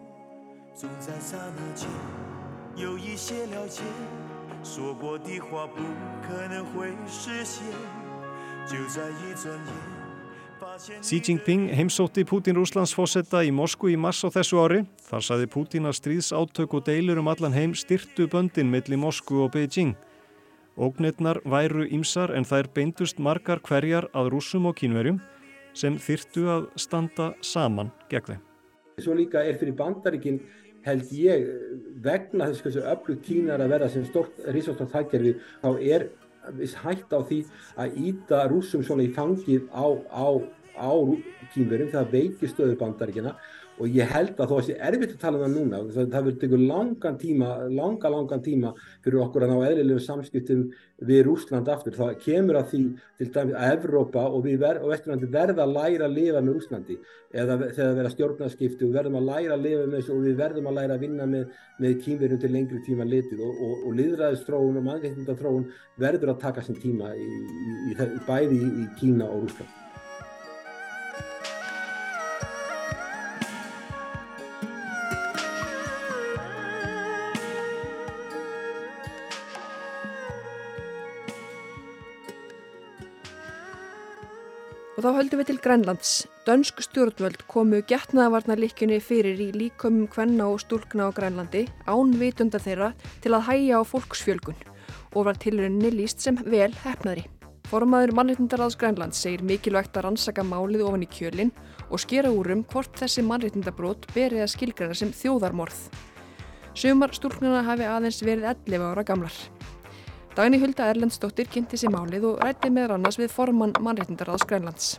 Xi 10.76 11.20
Jinping 11.24 11.70
heimsótti 11.72 12.24
Pútin 12.28 12.58
Rúslands 12.58 12.92
fósetta 12.92 13.40
í 13.40 13.52
Moskvu 13.54 13.94
í 13.94 13.96
mars 13.96 14.18
á 14.20 14.28
þessu 14.28 14.58
ári. 14.60 14.82
Þar 15.08 15.22
saði 15.24 15.46
Pútin 15.48 15.88
að 15.88 15.96
stríðsátök 15.96 16.74
og 16.76 16.82
deilur 16.84 17.20
um 17.22 17.30
allan 17.32 17.56
heim 17.56 17.72
styrtu 17.72 18.26
böndin 18.28 18.68
millir 18.68 19.00
Moskvu 19.00 19.46
og 19.46 19.54
Beijing. 19.54 19.94
Ógnirnar 20.76 21.40
væru 21.48 21.86
ímsar 21.88 22.34
en 22.36 22.44
þær 22.44 22.68
beindust 22.76 23.22
margar 23.22 23.62
hverjar 23.64 24.10
að 24.12 24.28
rúsum 24.34 24.68
og 24.68 24.76
kínverjum 24.76 25.22
sem 25.72 25.96
þyrtu 25.96 26.44
að 26.52 26.68
standa 26.76 27.30
saman 27.40 27.88
gegn 28.12 28.34
þeim. 28.34 28.44
Svo 29.00 29.16
líka 29.16 29.46
er 29.48 29.56
fyrir 29.56 29.78
bandaríkinn 29.80 30.42
held 30.84 31.08
ég 31.16 31.48
vegna 32.04 32.50
þess 32.52 32.76
að 32.82 32.92
öllu 32.92 33.16
kínar 33.24 33.64
að 33.64 33.72
verða 33.72 33.90
sem 33.96 34.04
stort 34.04 34.44
risastótt 34.52 34.92
þækkerfi 34.92 35.34
þá 35.64 35.70
er 35.80 36.08
viss 36.54 36.76
hægt 36.84 37.10
á 37.10 37.20
því 37.24 37.40
að 37.80 37.98
íta 38.10 38.44
rúsum 38.50 38.84
svona 38.86 39.06
í 39.06 39.10
fangið 39.14 39.66
á, 39.74 39.86
á, 40.12 40.28
á 40.76 40.92
kýmverjum 41.54 41.92
það 41.94 42.10
veikir 42.16 42.52
stöðu 42.52 42.78
bandaríkina 42.80 43.36
og 43.76 43.92
ég 43.92 44.08
held 44.08 44.38
að 44.40 44.48
þó 44.48 44.54
að 44.56 44.60
það 44.60 44.66
sé 44.66 44.76
erfitt 44.88 45.14
að 45.14 45.22
tala 45.22 45.38
um 45.38 45.42
það 45.44 45.56
núna 45.56 45.80
það, 45.92 46.06
það 46.12 46.26
verður 46.26 46.38
tegur 46.42 46.62
langan 46.70 47.18
tíma 47.20 47.48
langa 47.68 48.12
langan 48.12 48.44
tíma 48.44 48.72
fyrir 49.04 49.18
okkur 49.20 49.44
að 49.44 49.52
ná 49.52 49.66
eðlilegu 49.66 50.04
samskiptum 50.06 50.62
við 51.04 51.22
Rúsland 51.26 51.68
aftur. 51.68 51.92
Það 51.92 52.14
kemur 52.22 52.56
að 52.56 52.70
því 52.70 52.80
til 53.18 53.28
dæmis 53.34 53.58
að 53.58 53.74
Evrópa 53.74 54.24
og 54.32 54.44
við 54.46 54.58
ver, 54.62 54.80
og 54.80 54.92
Vesturlandi 54.94 55.30
verða 55.32 55.66
að 55.66 55.76
læra 55.76 56.08
að 56.08 56.16
lifa 56.16 56.42
með 56.42 56.56
Rúslandi 56.56 56.98
eða 57.36 57.58
þegar 57.66 57.96
verða 58.00 58.12
stjórnarskipti 58.14 58.88
og 58.88 58.96
verðum 58.96 59.20
að 59.20 59.30
læra 59.30 59.56
að 59.58 59.64
lifa 59.68 59.86
með 59.86 59.96
þessu 60.00 60.14
og 60.16 60.24
við 60.24 60.36
verðum 60.40 60.70
að 60.70 60.78
læra 60.80 60.96
að 60.96 61.04
vinna 61.04 61.30
með, 61.36 61.48
með 61.84 61.96
kýmverjum 62.06 62.44
til 62.44 62.52
lengri 62.56 62.84
tíma 62.88 63.08
litið. 63.12 63.42
Og, 63.44 63.64
og, 63.66 63.88
og 63.90 63.98
liðræðistróun 64.00 64.80
og 64.80 64.86
mannreitnindastróun 64.88 65.72
verður 66.00 66.32
að 66.32 66.44
taka 66.48 66.64
sem 66.64 66.80
tíma 66.80 67.12
í, 67.12 67.26
í, 67.26 67.90
í, 67.92 68.22
bæði 68.24 68.62
í 68.64 68.86
Kína 68.96 69.28
og 69.28 69.44
Rúsland 69.44 69.85
Og 84.96 85.04
þá 85.04 85.10
höldum 85.12 85.40
við 85.42 85.48
til 85.50 85.58
Grænlands. 85.60 86.10
Dönsk 86.46 86.78
stjórnvöld 86.80 87.42
komu 87.52 87.82
getnaðavarnarlikjunni 87.84 88.96
fyrir 89.04 89.42
í 89.44 89.50
líkumum 89.52 90.06
kvenna 90.08 90.46
og 90.48 90.62
stúlkna 90.62 91.10
á 91.12 91.12
Grænlandi 91.12 91.66
án 91.84 92.14
vitunda 92.16 92.56
þeirra 92.56 92.94
til 93.20 93.34
að 93.36 93.44
hæja 93.50 93.80
á 93.80 93.82
fólksfjölgun 93.84 94.56
og 95.12 95.26
var 95.28 95.36
tilrauninni 95.36 95.90
líst 95.92 96.24
sem 96.24 96.38
vel 96.48 96.70
hefnaðri. 96.80 97.26
Formaður 97.68 98.14
mannreitnindaraðs 98.16 98.78
Grænlands 98.80 99.20
segir 99.20 99.44
mikilvægt 99.44 99.98
að 99.98 100.06
rannsaka 100.06 100.46
málið 100.46 100.86
ofan 100.86 101.04
í 101.04 101.10
kjölinn 101.12 101.52
og 101.90 102.00
skera 102.00 102.32
úrum 102.32 102.64
hvort 102.72 102.96
þessi 102.96 103.26
mannreitnindabrót 103.26 104.08
berið 104.14 104.46
að 104.46 104.52
skilgrana 104.54 104.96
sem 104.96 105.12
þjóðarmorð. 105.12 105.90
Sumar 106.72 107.12
stúlknuna 107.12 107.66
hafi 107.68 107.84
aðeins 107.84 108.22
verið 108.24 108.48
11 108.54 108.88
ára 108.94 109.04
gamlar. 109.04 109.36
Dagni 110.36 110.58
Hulda 110.60 110.84
Erlendsdóttir 110.92 111.46
kynnti 111.48 111.78
sér 111.80 111.94
málið 111.94 112.26
og 112.28 112.42
rætti 112.44 112.68
með 112.68 112.92
annars 112.98 113.16
við 113.16 113.30
formann 113.32 113.70
mannréttindaraðs 113.80 114.44
Grænlands. 114.44 114.98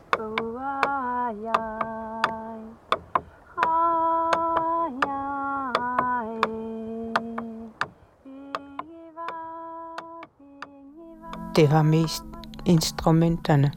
Det 11.54 11.68
var 11.70 11.86
mest 11.86 12.26
instrumenterne. 12.66 13.72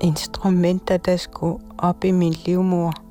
Instrumenter, 0.00 0.96
der 0.96 1.16
skulle 1.16 1.60
op 1.78 2.04
i 2.04 2.10
min 2.10 2.32
livmor. 2.46 3.01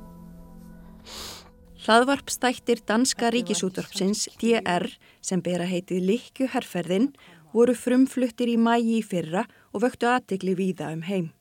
Hlaðvarpstættir 1.82 2.84
danska 2.86 3.32
ríkisútvarpsins 3.34 4.28
DR 4.38 4.84
sem 5.26 5.42
bera 5.42 5.66
heitið 5.66 6.04
Likju 6.06 6.46
herrferðin 6.54 7.08
voru 7.56 7.74
frumfluttir 7.74 8.52
í 8.54 8.58
mægi 8.62 9.00
í 9.00 9.06
fyrra 9.06 9.48
og 9.74 9.82
vöktu 9.88 10.06
aðtegli 10.12 10.54
víða 10.60 10.92
um 10.94 11.02
heim. 11.08 11.32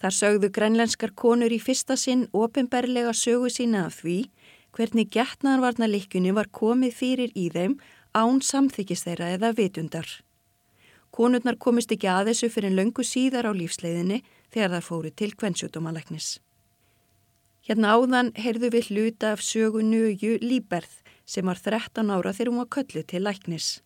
Þar 0.00 0.16
sögðu 0.20 0.50
grænlenskar 0.56 1.12
konur 1.12 1.52
í 1.52 1.58
fyrsta 1.60 1.98
sinn 2.00 2.24
ofinberlega 2.32 3.12
sögu 3.12 3.52
sína 3.52 3.84
af 3.90 4.00
því 4.00 4.16
hvernig 4.72 5.12
getnaðarvarna 5.12 5.90
likjunni 5.92 6.32
var 6.32 6.48
komið 6.48 6.96
fyrir 6.96 7.36
í 7.36 7.50
þeim 7.52 7.76
án 8.16 8.40
samþykist 8.40 9.04
þeirra 9.04 9.30
eða 9.36 9.52
vitundar. 9.60 10.08
Konurnar 11.12 11.60
komist 11.60 11.92
ekki 11.92 12.08
að 12.08 12.32
þessu 12.32 12.52
fyrir 12.56 12.72
en 12.72 12.80
löngu 12.80 13.04
síðar 13.04 13.48
á 13.48 13.52
lífsleiðinni 13.52 14.22
þegar 14.48 14.78
þar 14.78 14.88
fóru 14.88 15.12
til 15.12 15.32
kvennsjútumalæknis. 15.36 16.38
Hérna 17.66 17.96
áðan 17.98 18.28
heyrðu 18.38 18.68
við 18.70 18.88
hluta 18.92 19.32
af 19.34 19.40
sögu 19.42 19.80
nögu 19.82 20.36
Líberð 20.38 21.00
sem 21.26 21.48
var 21.50 21.58
13 21.58 22.12
ára 22.14 22.30
þegar 22.30 22.50
hún 22.52 22.60
var 22.62 22.68
köllu 22.76 23.02
til 23.02 23.24
læknis. 23.26 23.80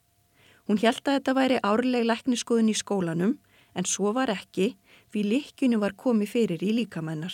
Hún 0.69 0.77
held 0.83 1.01
að 1.09 1.17
þetta 1.17 1.35
væri 1.39 1.61
árleg 1.65 2.05
lækniskoðun 2.05 2.69
í 2.69 2.77
skólanum 2.77 3.33
en 3.73 3.89
svo 3.89 4.13
var 4.13 4.29
ekki 4.35 4.75
við 5.17 5.31
líkjunu 5.33 5.81
var 5.81 5.97
komið 5.97 6.33
fyrir 6.35 6.61
í 6.61 6.75
líkamennar. 6.77 7.33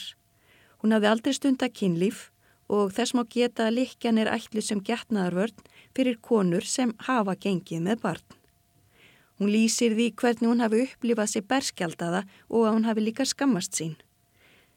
Hún 0.78 0.94
hafði 0.94 1.10
aldrei 1.10 1.34
stunda 1.34 1.66
kynlíf 1.66 2.28
og 2.70 2.94
þess 2.94 3.18
má 3.18 3.24
geta 3.26 3.66
að 3.66 3.80
líkjan 3.80 4.22
er 4.22 4.30
ætlu 4.30 4.62
sem 4.62 4.78
getnaðarvörn 4.78 5.66
fyrir 5.98 6.22
konur 6.22 6.62
sem 6.62 6.94
hafa 7.10 7.34
gengið 7.34 7.82
með 7.90 8.02
barn. 8.06 8.26
Hún 9.42 9.50
lýsir 9.50 9.98
því 9.98 10.12
hvernig 10.14 10.46
hún 10.46 10.62
hafi 10.62 10.86
upplifað 10.86 11.32
sér 11.34 11.50
berskjaldaða 11.50 12.22
og 12.48 12.68
að 12.68 12.74
hún 12.78 12.86
hafi 12.86 13.02
líka 13.02 13.26
skammast 13.26 13.74
sín. 13.74 13.98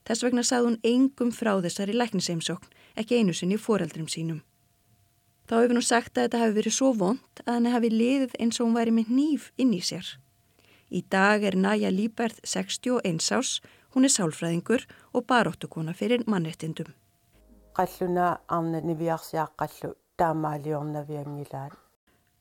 Þess 0.07 0.25
vegna 0.25 0.43
sagði 0.43 0.69
hún 0.69 0.79
engum 0.83 1.31
frá 1.35 1.51
þessari 1.63 1.95
lækniseimsókn, 1.97 2.69
ekki 2.99 3.19
einu 3.19 3.33
sinni 3.33 3.57
fóreldrum 3.57 4.07
sínum. 4.11 4.41
Þá 5.49 5.55
hefur 5.63 5.77
hún 5.79 5.85
sagt 5.85 6.17
að 6.17 6.27
þetta 6.27 6.39
hefði 6.43 6.57
verið 6.59 6.75
svo 6.75 6.89
vond 6.93 7.43
að 7.45 7.53
henni 7.55 7.73
hafi 7.73 7.89
liðið 7.89 8.33
eins 8.37 8.59
og 8.59 8.67
hún 8.67 8.77
væri 8.77 8.91
með 8.93 9.13
nýf 9.17 9.51
inn 9.57 9.73
í 9.73 9.81
sér. 9.81 10.05
Í 10.89 11.01
dag 11.09 11.43
er 11.45 11.57
Næja 11.57 11.89
Líberð 11.93 12.39
61 12.45 13.31
ás, 13.33 13.59
hún 13.93 14.05
er 14.05 14.13
sálfræðingur 14.13 14.85
og 15.13 15.25
baróttukona 15.29 15.93
fyrir 15.97 16.25
mannrettindum. 16.29 16.93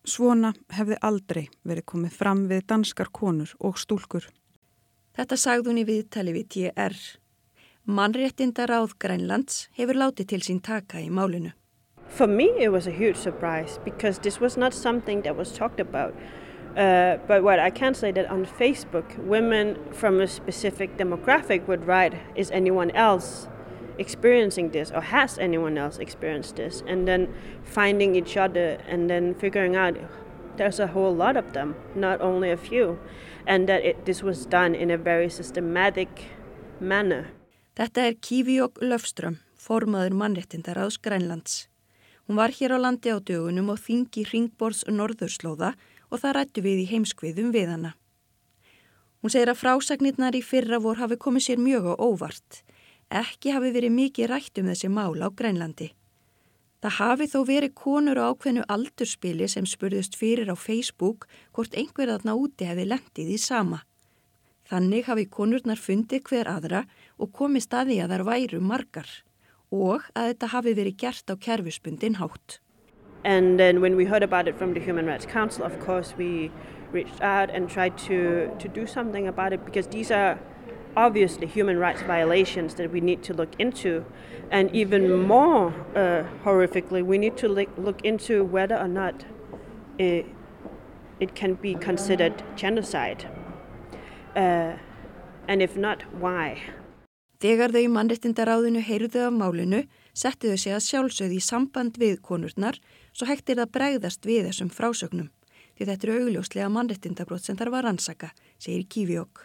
Svona 0.09 0.53
hefði 0.73 0.99
aldrei 1.05 1.47
verið 1.68 1.85
komið 1.92 2.18
fram 2.21 2.44
við 2.51 2.66
danskar 2.73 3.11
konur 3.12 3.53
og 3.61 3.81
stúlkur. 3.81 4.29
Þetta 5.16 5.37
sagði 5.37 5.71
hún 5.71 5.81
í 5.83 5.88
viðtali 5.88 6.35
við 6.37 6.49
TR. 6.55 6.97
Mannréttindaráð 7.88 8.90
Grænlands 9.01 9.70
hefur 9.79 9.96
látið 9.96 10.27
til 10.29 10.42
sín 10.44 10.59
taka 10.61 10.98
í 11.01 11.07
málinu. 11.09 11.55
For 12.09 12.27
me 12.27 12.44
it 12.61 12.68
was 12.68 12.87
a 12.87 12.90
huge 12.90 13.16
surprise 13.16 13.81
because 13.83 14.18
this 14.18 14.40
was 14.40 14.59
not 14.59 14.74
something 14.74 15.22
that 15.22 15.37
was 15.37 15.57
talked 15.57 15.81
about. 15.81 16.12
Uh, 16.77 17.16
but 17.27 17.42
what 17.42 17.59
I 17.59 17.70
can 17.70 17.94
say 17.94 18.12
that 18.12 18.31
on 18.31 18.44
Facebook, 18.44 19.16
women 19.16 19.79
from 19.90 20.20
a 20.20 20.27
specific 20.27 20.98
demographic 20.98 21.66
would 21.66 21.87
write, 21.87 22.12
is 22.37 22.51
anyone 22.51 22.90
else 22.90 23.48
experiencing 23.96 24.68
this 24.72 24.90
or 24.90 25.01
has 25.01 25.38
anyone 25.38 25.79
else 25.79 25.96
experienced 25.96 26.57
this? 26.57 26.83
And 26.87 27.09
then 27.09 27.33
finding 27.64 28.14
each 28.14 28.37
other 28.37 28.77
and 28.87 29.09
then 29.09 29.35
figuring 29.35 29.77
out 29.77 29.96
there's 30.59 30.79
a 30.79 30.88
whole 30.88 31.16
lot 31.16 31.38
of 31.38 31.55
them, 31.55 31.74
not 31.94 32.20
only 32.20 32.51
a 32.51 32.59
few. 32.59 32.98
And 33.46 33.66
that 33.66 33.83
it, 33.83 34.05
this 34.05 34.22
was 34.22 34.44
done 34.44 34.74
in 34.74 34.90
a 34.90 34.98
very 34.98 35.31
systematic 35.31 36.27
manner. 36.81 37.29
Þetta 37.79 38.09
er 38.09 38.17
Kívíok 38.19 38.81
Löfström, 38.83 39.37
formaður 39.55 40.17
mannréttindar 40.19 40.81
áðs 40.83 40.97
Grænlands. 40.99 41.69
Hún 42.27 42.35
var 42.41 42.51
hér 42.51 42.75
á 42.75 42.79
landi 42.83 43.12
á 43.14 43.23
dögunum 43.23 43.71
og 43.71 43.79
þingi 43.79 44.25
Ringborðs 44.27 44.81
norðurslóða 44.91 45.77
og 46.11 46.19
það 46.19 46.35
rættu 46.35 46.64
við 46.64 46.81
í 46.83 46.88
heimskviðum 46.91 47.53
við 47.55 47.71
hana. 47.71 47.93
Hún 49.23 49.31
segir 49.31 49.53
að 49.53 49.61
frásagnirnar 49.61 50.35
í 50.35 50.43
fyrra 50.43 50.83
vor 50.83 50.99
hafi 50.99 51.21
komið 51.23 51.47
sér 51.47 51.62
mjög 51.62 51.87
á 51.87 51.95
óvart. 52.03 52.64
Ekki 53.14 53.55
hafi 53.55 53.71
verið 53.71 53.95
mikið 53.95 54.31
rætt 54.33 54.59
um 54.59 54.73
þessi 54.75 54.91
mál 54.91 55.14
á 55.23 55.31
Grænlandi. 55.31 55.93
Það 56.83 56.99
hafi 56.99 57.31
þó 57.31 57.41
verið 57.47 57.77
konur 57.79 58.19
á 58.19 58.35
ákveðnu 58.35 58.67
aldurspili 58.67 59.47
sem 59.47 59.67
spurðust 59.67 60.19
fyrir 60.19 60.51
á 60.51 60.59
Facebook 60.59 61.31
hvort 61.55 61.79
einhverðarna 61.79 62.35
úti 62.35 62.67
hefði 62.67 62.91
lendið 62.91 63.31
í 63.35 63.38
sama. 63.38 63.85
Þannig 64.69 65.07
hafi 65.09 65.25
konurnar 65.33 65.81
fundið 65.81 66.27
hver 66.29 66.49
aðra 66.51 66.83
og 67.18 67.33
komið 67.35 67.66
staði 67.66 67.98
að 68.02 68.14
þær 68.14 68.24
væru 68.28 68.61
margar 68.62 69.11
og 69.70 70.07
að 70.14 70.33
þetta 70.33 70.52
hafi 70.54 70.74
verið 70.78 70.98
gert 71.02 71.31
á 71.31 71.35
kerfispundin 71.37 72.18
hátt. 72.22 72.61
And 73.24 73.59
then 73.59 73.81
when 73.81 73.96
we 73.96 74.04
heard 74.04 74.22
about 74.22 74.48
it 74.48 74.57
from 74.57 74.74
the 74.74 74.81
Human 74.81 75.04
Rights 75.04 75.26
Council, 75.26 75.64
of 75.64 75.78
course, 75.81 76.14
we 76.16 76.50
reached 76.92 77.20
out 77.20 77.50
and 77.50 77.68
tried 77.68 77.98
to, 77.98 78.50
to 78.59 78.68
do 78.68 78.87
something 78.87 79.26
about 79.26 79.52
it 79.52 79.64
because 79.64 79.88
these 79.88 80.11
are 80.11 80.38
obviously 80.96 81.46
human 81.46 81.78
rights 81.78 82.02
violations 82.02 82.74
that 82.74 82.90
we 82.90 83.00
need 83.00 83.22
to 83.24 83.35
look 83.35 83.50
into. 83.59 84.04
And 84.50 84.74
even 84.74 85.22
more 85.26 85.68
uh, 85.94 86.24
horrifically, 86.44 87.04
we 87.04 87.18
need 87.18 87.37
to 87.38 87.48
look 87.48 88.04
into 88.04 88.44
whether 88.44 88.76
or 88.76 88.88
not 88.88 89.24
it, 89.98 90.26
it 91.20 91.35
can 91.35 91.54
be 91.54 91.74
considered 91.74 92.42
genocide. 92.57 93.28
Uh, 94.35 94.74
and 95.46 95.61
if 95.61 95.76
not, 95.76 96.02
why? 96.14 96.62
Þegar 97.38 97.70
þau 97.70 97.85
mannrettindaráðinu 97.94 98.81
heyrðu 98.83 99.20
af 99.29 99.35
málinu, 99.35 99.85
settu 100.11 100.51
þau 100.51 100.59
sig 100.59 100.74
að 100.74 100.87
sjálfsögði 100.88 101.37
í 101.38 101.44
samband 101.44 101.98
við 102.01 102.16
konurnar 102.27 102.81
svo 103.12 103.29
hægt 103.29 103.51
er 103.53 103.61
það 103.61 103.74
bregðast 103.77 104.27
við 104.27 104.48
þessum 104.48 104.72
frásögnum. 104.74 105.29
Því 105.79 105.87
þetta 105.87 106.09
eru 106.09 106.16
augljóslega 106.24 106.70
mannrettindabrót 106.74 107.44
sem 107.46 107.59
þarf 107.59 107.77
að 107.79 107.85
rannsaka, 107.87 108.33
segir 108.59 108.88
Kífiók. 108.90 109.44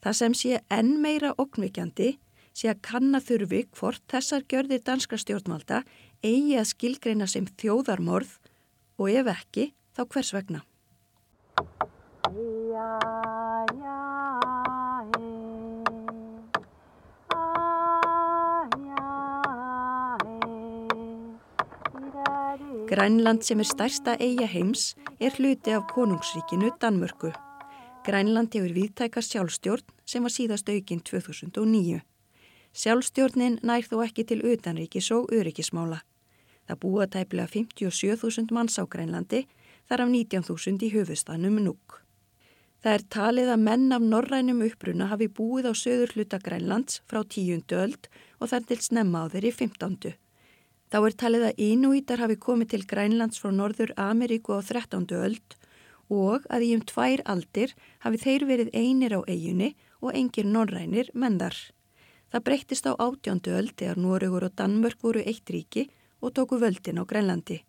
Það 0.00 0.16
sem 0.16 0.36
sé 0.38 0.60
enn 0.72 0.94
meira 1.02 1.34
oknvikjandi 1.36 2.14
sé 2.56 2.70
að 2.72 2.80
kanna 2.88 3.20
þurfi 3.20 3.66
hvort 3.76 4.04
þessar 4.08 4.46
gjörðir 4.48 4.80
danska 4.86 5.18
stjórnvalda 5.20 5.82
eigi 6.24 6.56
að 6.56 6.70
skilgreina 6.72 7.28
sem 7.28 7.44
þjóðarmorð 7.60 8.38
og 8.96 9.12
ef 9.12 9.28
ekki, 9.34 9.72
þá 9.92 10.02
hvers 10.08 10.32
vegna. 10.32 10.64
Já, 12.72 12.88
já, 13.76 14.65
Grænland 22.86 23.42
sem 23.42 23.58
er 23.58 23.66
stærsta 23.66 24.12
eiga 24.22 24.46
heims 24.46 24.94
er 25.20 25.34
hluti 25.34 25.70
af 25.74 25.88
konungsríkinu 25.90 26.68
Danmörku. 26.78 27.32
Grænland 28.06 28.54
hefur 28.54 28.74
viðtæka 28.76 29.20
sjálfstjórn 29.20 29.82
sem 30.06 30.22
var 30.22 30.30
síðast 30.30 30.68
aukinn 30.70 31.00
2009. 31.00 31.98
Sjálfstjórnin 32.70 33.56
nær 33.66 33.82
þó 33.90 34.04
ekki 34.04 34.22
til 34.28 34.44
utanríkis 34.46 35.10
og 35.16 35.32
öryggismála. 35.34 35.98
Það 36.68 36.78
búa 36.84 37.06
tæplega 37.10 37.48
57.000 37.50 38.54
manns 38.54 38.78
á 38.78 38.86
Grænlandi, 38.86 39.48
þar 39.88 40.04
af 40.04 40.12
19.000 40.14 40.86
í 40.86 40.92
höfustanum 40.94 41.58
núk. 41.66 42.04
Það 42.82 42.92
er 42.92 43.04
talið 43.10 43.50
að 43.50 43.64
menn 43.66 43.96
af 43.96 44.06
norrænum 44.12 44.62
uppruna 44.62 45.10
hafi 45.10 45.26
búið 45.26 45.66
á 45.70 45.72
söður 45.74 46.14
hluta 46.14 46.38
Grænlands 46.38 47.02
frá 47.10 47.24
tíundu 47.26 47.82
öld 47.82 48.06
og 48.38 48.54
þar 48.54 48.70
til 48.70 48.78
snemma 48.78 49.26
á 49.26 49.34
þeirri 49.34 49.50
15. 49.50 50.14
Þá 50.86 50.98
er 51.02 51.14
talið 51.18 51.44
að 51.48 51.60
Inúítar 51.66 52.20
hafi 52.22 52.36
komið 52.38 52.68
til 52.72 52.84
Grænlands 52.86 53.40
frá 53.42 53.50
Norður 53.50 53.90
Ameríku 53.98 54.54
á 54.54 54.62
13. 54.62 55.08
öld 55.18 55.56
og 56.06 56.46
að 56.46 56.62
í 56.62 56.68
um 56.76 56.84
tvær 56.86 57.22
aldir 57.26 57.72
hafi 58.04 58.20
þeir 58.22 58.44
verið 58.46 58.70
einir 58.70 59.16
á 59.18 59.20
eiginni 59.26 59.72
og 59.98 60.14
engir 60.14 60.46
norrænir 60.46 61.10
mendar. 61.10 61.56
Það 62.30 62.44
breyttist 62.46 62.86
á 62.86 62.94
18. 62.94 63.42
öld 63.50 63.74
þegar 63.74 63.98
Noregur 63.98 64.46
og 64.46 64.54
Danmörk 64.54 65.02
voru 65.02 65.26
eitt 65.26 65.50
ríki 65.50 65.88
og 66.22 66.36
tóku 66.38 66.60
völdin 66.62 67.02
á 67.02 67.04
Grænlandi. 67.04 67.64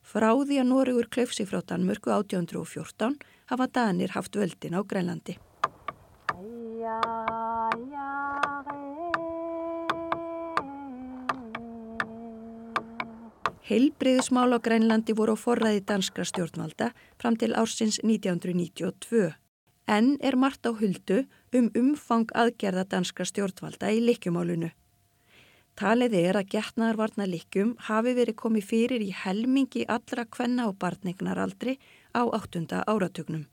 Frá 0.00 0.32
því 0.32 0.62
að 0.64 0.70
Noregur 0.72 1.12
klöfsi 1.12 1.44
frá 1.44 1.60
Danmörku 1.60 2.08
1814 2.08 3.20
hafa 3.52 3.68
Danir 3.68 4.16
haft 4.16 4.32
völdin 4.40 4.72
á 4.72 4.80
Grænlandi. 4.80 5.36
Já, 6.80 7.00
já, 7.92 8.08
Heilbriðismál 13.70 14.50
á 14.50 14.58
Grænlandi 14.58 15.14
voru 15.14 15.36
á 15.38 15.38
forræði 15.38 15.84
danskra 15.86 16.24
stjórnvalda 16.26 16.88
fram 17.22 17.36
til 17.38 17.52
ársins 17.54 18.00
1992. 18.02 19.28
En 19.86 20.16
er 20.18 20.34
margt 20.34 20.66
á 20.66 20.74
huldu 20.74 21.20
um 21.54 21.68
umfang 21.78 22.32
aðgerða 22.34 22.82
danskra 22.90 23.22
stjórnvalda 23.30 23.92
í 23.94 24.00
likjumálunu. 24.02 24.72
Talið 25.78 26.16
er 26.18 26.38
að 26.40 26.50
getnaðarvarna 26.56 27.28
likjum 27.30 27.76
hafi 27.86 28.16
verið 28.18 28.38
komið 28.42 28.66
fyrir 28.72 29.04
í 29.06 29.12
helmingi 29.14 29.86
allra 29.86 30.26
kvenna 30.26 30.66
og 30.66 30.74
barnignaraldri 30.82 31.76
á 32.10 32.26
áttunda 32.26 32.82
áratugnum. 32.90 33.46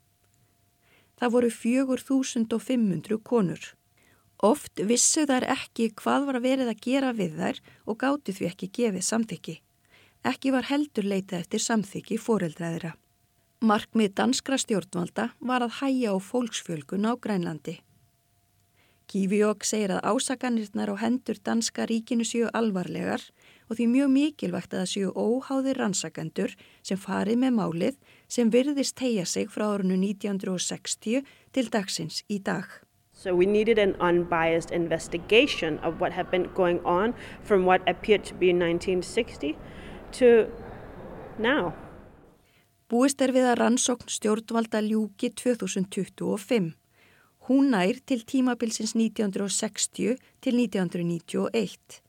Það 1.14 1.32
voru 1.36 1.52
4500 1.60 3.22
konur. 3.22 3.62
Oft 4.42 4.82
vissu 4.82 5.28
þær 5.30 5.46
ekki 5.54 5.92
hvað 5.94 6.26
var 6.26 6.42
verið 6.42 6.74
að 6.74 6.84
gera 6.90 7.14
við 7.14 7.38
þær 7.38 7.64
og 7.86 8.02
gáti 8.02 8.34
því 8.34 8.50
ekki 8.50 8.72
gefið 8.82 9.08
samþykki. 9.12 9.58
Ekki 10.26 10.50
var 10.50 10.66
heldur 10.66 11.06
leita 11.06 11.38
eftir 11.38 11.62
samþyggi 11.62 12.18
fóreldraðira. 12.18 12.94
Markmið 13.62 14.14
danskra 14.18 14.58
stjórnvalda 14.58 15.28
var 15.38 15.62
að 15.62 15.78
hæja 15.80 16.14
á 16.14 16.16
fólksfjölgun 16.18 17.06
á 17.06 17.14
Grænlandi. 17.18 17.78
Kífiók 19.08 19.64
segir 19.64 19.94
að 19.94 20.04
ásakanirnar 20.04 20.90
á 20.92 20.96
hendur 21.00 21.38
danska 21.40 21.86
ríkinu 21.88 22.26
séu 22.28 22.50
alvarlegar 22.52 23.22
og 23.70 23.78
því 23.78 23.86
mjög 23.94 24.10
mikilvægt 24.12 24.74
að 24.74 24.82
það 24.82 24.90
séu 24.92 25.12
óháðir 25.16 25.80
rannsakendur 25.80 26.52
sem 26.82 27.00
farið 27.00 27.40
með 27.40 27.56
málið 27.56 27.96
sem 28.28 28.50
virðist 28.52 28.98
tegja 29.00 29.24
sig 29.24 29.48
frá 29.48 29.64
árunnu 29.70 29.96
1960 29.96 31.24
til 31.56 31.66
dagsins 31.72 32.20
í 32.28 32.36
dag. 32.38 32.68
So 33.14 33.34
we 33.34 33.46
needed 33.46 33.78
an 33.78 33.96
unbiased 33.98 34.70
investigation 34.70 35.80
of 35.82 36.00
what 36.00 36.12
had 36.12 36.30
been 36.30 36.46
going 36.54 36.78
on 36.84 37.14
from 37.42 37.64
what 37.64 37.80
appeared 37.88 38.24
to 38.28 38.34
be 38.34 38.52
1960 38.52 39.56
to 40.12 40.48
now. 41.38 41.72
Búist 42.88 43.20
er 43.20 43.34
við 43.36 43.44
að 43.50 43.58
rannsókn 43.60 44.08
stjórnvalda 44.08 44.80
ljúki 44.80 45.28
2025. 45.36 46.70
Hún 47.48 47.72
nær 47.72 47.98
til 48.08 48.22
tímabilsins 48.28 48.94
1960 48.96 50.16
til 50.40 50.60
1991. 50.60 52.00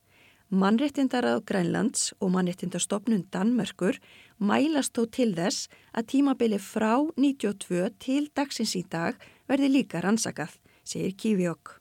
Mannréttindarað 0.50 1.44
Grænlands 1.46 2.14
og 2.18 2.32
mannréttindastofnun 2.34 3.26
Danmörkur 3.30 4.00
mælast 4.40 4.96
þó 4.96 5.04
til 5.12 5.34
þess 5.36 5.68
að 5.92 6.08
tímabili 6.14 6.58
frá 6.58 6.96
92 7.14 7.92
til 8.02 8.30
dagsins 8.34 8.74
í 8.74 8.82
dag 8.82 9.20
verði 9.46 9.68
líka 9.76 10.00
rannsakað, 10.02 10.56
segir 10.82 11.14
Kífjók. 11.14 11.76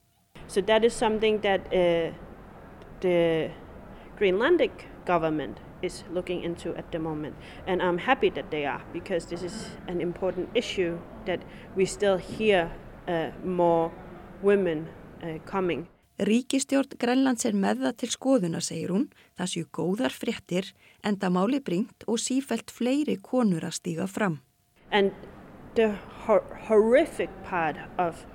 So 0.48 0.62
that 0.62 0.84
is 0.84 0.94
something 0.94 1.42
that 1.42 1.66
uh, 1.74 2.14
the 3.02 3.50
Greenlandic 4.20 4.86
government 5.06 5.58
is 5.82 6.04
looking 6.14 6.44
into 6.44 6.76
at 6.76 6.92
the 6.92 7.00
moment. 7.00 7.36
And 7.68 7.82
I'm 7.82 7.98
happy 7.98 8.30
that 8.32 8.52
they 8.52 8.66
are 8.66 8.82
because 8.94 9.26
this 9.26 9.44
is 9.44 9.68
an 9.88 10.02
important 10.02 10.50
issue 10.54 10.98
that 11.26 11.40
we 11.76 11.86
still 11.86 12.18
hear 12.18 12.72
uh, 13.08 13.32
more 13.44 13.92
women 14.42 14.88
uh, 15.24 15.40
coming. 15.46 15.88
Ríkistjórn 16.20 16.98
Grænlands 17.00 17.46
er 17.48 17.56
með 17.56 17.86
það 17.86 17.94
til 18.02 18.10
skoðuna, 18.12 18.60
segir 18.60 18.92
hún. 18.92 19.06
Það 19.40 19.52
séu 19.54 19.68
góðar 19.72 20.12
fréttir, 20.12 20.74
enda 21.00 21.30
máli 21.32 21.62
bringt 21.64 22.04
og 22.12 22.20
sífælt 22.20 22.74
fleiri 22.76 23.16
konur 23.24 23.64
að 23.64 23.78
stíga 23.78 24.08
fram. 24.08 24.42
And 24.92 25.14
the 25.76 25.96
hor 26.26 26.44
horrific 26.68 27.30
part 27.48 27.78
of 27.98 28.26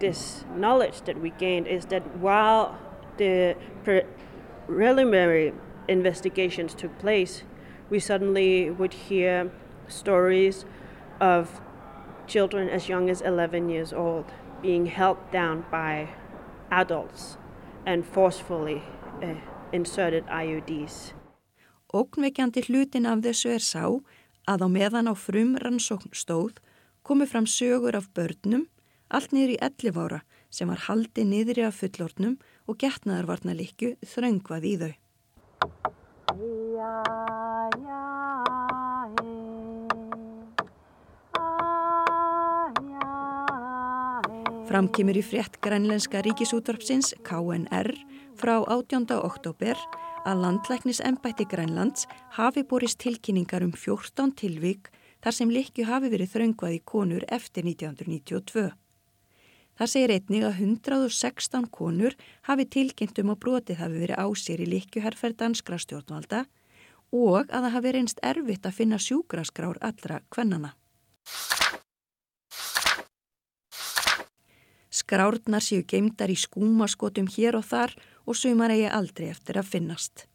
this 0.00 0.44
knowledge 0.56 1.02
that 1.06 1.20
we 1.22 1.30
gained 1.38 1.68
is 1.68 1.86
that 1.86 2.02
while 2.18 2.74
the 3.18 3.54
preliminary 3.84 5.52
investigations 5.88 6.74
took 6.74 6.96
place, 6.98 7.44
we 7.90 7.98
suddenly 7.98 8.70
would 8.70 8.92
hear 8.92 9.50
stories 9.88 10.66
of 11.20 11.60
children 12.26 12.68
as 12.68 12.88
young 12.88 13.10
as 13.10 13.20
11 13.22 13.68
years 13.68 13.92
old 13.92 14.26
being 14.62 14.86
held 14.86 15.16
down 15.32 15.64
by 15.70 16.08
adults 16.70 17.38
and 17.86 18.04
forcefully 18.04 18.82
uh, 19.22 19.34
inserted 19.72 20.24
IUDs. 20.26 21.14
Óknveikjandi 21.94 22.66
hlutin 22.68 23.06
af 23.08 23.22
þessu 23.24 23.54
er 23.56 23.64
sá 23.64 23.84
að 24.48 24.64
á 24.64 24.68
meðan 24.68 25.08
á 25.08 25.14
frum 25.16 25.56
rannsókn 25.56 26.12
stóð 26.12 26.60
komu 27.02 27.24
fram 27.26 27.46
sögur 27.48 27.96
af 27.96 28.10
börnum 28.12 28.66
allt 29.08 29.32
niður 29.32 29.54
í 29.54 29.58
11 29.64 30.00
ára 30.04 30.20
sem 30.52 30.68
var 30.68 30.84
haldi 30.84 31.24
niðri 31.24 31.64
af 31.64 31.80
fullornum 31.80 32.36
og 32.68 32.76
getnaðarvarna 32.82 33.56
likju 33.56 33.94
þröngvað 34.04 34.68
í 34.68 34.74
þau. 34.82 34.92
Framkymur 44.68 45.16
í 45.16 45.22
frétt 45.24 45.56
grænlenska 45.64 46.20
ríkisútvarpsins 46.26 47.14
KNR 47.24 47.88
frá 48.36 48.58
18. 48.60 49.06
oktober 49.16 49.80
að 50.28 50.42
landlæknisembætti 50.44 51.46
Grænlands 51.48 52.04
hafi 52.36 52.62
borist 52.68 53.00
tilkynningar 53.00 53.64
um 53.64 53.72
14 53.72 54.34
tilvík 54.36 54.90
þar 55.24 55.36
sem 55.38 55.50
likju 55.50 55.88
hafi 55.88 56.12
verið 56.12 56.34
þröngvað 56.34 56.76
í 56.76 56.82
konur 56.84 57.24
eftir 57.32 57.64
1992. 57.64 58.68
Það 59.78 59.90
segir 59.92 60.10
einnig 60.10 60.42
að 60.42 60.56
116 60.64 61.68
konur 61.70 62.16
hafi 62.48 62.64
tilkynnt 62.66 63.18
um 63.22 63.30
að 63.30 63.42
brotið 63.44 63.78
hafi 63.78 64.00
verið 64.02 64.18
á 64.18 64.26
sér 64.34 64.62
í 64.64 64.66
likjuherferð 64.72 65.38
danskra 65.38 65.78
stjórnvalda 65.78 66.40
og 67.14 67.46
að 67.46 67.62
það 67.62 67.74
hafi 67.76 67.92
reynst 67.94 68.22
erfitt 68.26 68.66
að 68.66 68.74
finna 68.80 68.98
sjúkraskrár 68.98 69.78
allra 69.78 70.18
kvennana. 70.34 70.74
Skrárnar 74.90 75.62
séu 75.62 75.86
geimdar 75.86 76.32
í 76.32 76.36
skúmaskotum 76.36 77.30
hér 77.30 77.60
og 77.60 77.68
þar 77.70 77.94
og 78.26 78.36
sumar 78.36 78.74
eigi 78.74 78.90
aldrei 78.90 79.30
eftir 79.30 79.60
að 79.60 79.70
finnast. 79.78 80.26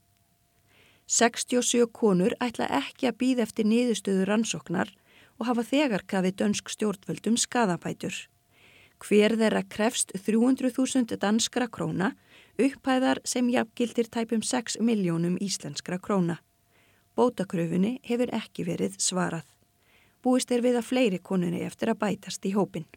67 1.06 1.84
konur 1.92 2.32
ætla 2.40 2.72
ekki 2.80 3.12
að 3.12 3.20
býða 3.20 3.44
eftir 3.44 3.68
niðurstöðu 3.68 4.24
rannsóknar 4.30 4.94
og 5.36 5.50
hafa 5.50 5.68
þegar 5.68 6.08
krafið 6.08 6.40
dönsk 6.40 6.72
stjórnvöldum 6.72 7.36
skadabætur. 7.36 8.16
Hver 9.04 9.34
þeirra 9.36 9.66
krefst 9.68 10.13
300.000 10.16 11.18
danskra 11.20 11.68
króna, 11.68 12.13
upphæðar 12.56 13.20
sem 13.28 13.50
jafngildir 13.52 14.08
tæpum 14.08 14.39
6 14.39 14.78
miljónum 14.80 15.36
íslenskra 15.44 15.98
króna. 16.00 16.38
Bótakröfunni 17.18 17.98
hefur 18.08 18.32
ekki 18.32 18.63
verið 18.63 18.96
svarað. 19.04 19.44
Búist 20.24 20.54
er 20.56 20.63
við 20.63 20.80
að 20.80 20.88
fleiri 20.88 21.20
konunni 21.20 21.66
eftir 21.68 21.92
að 21.92 22.00
bætast 22.06 22.48
í 22.48 22.54
hópin. 22.56 22.88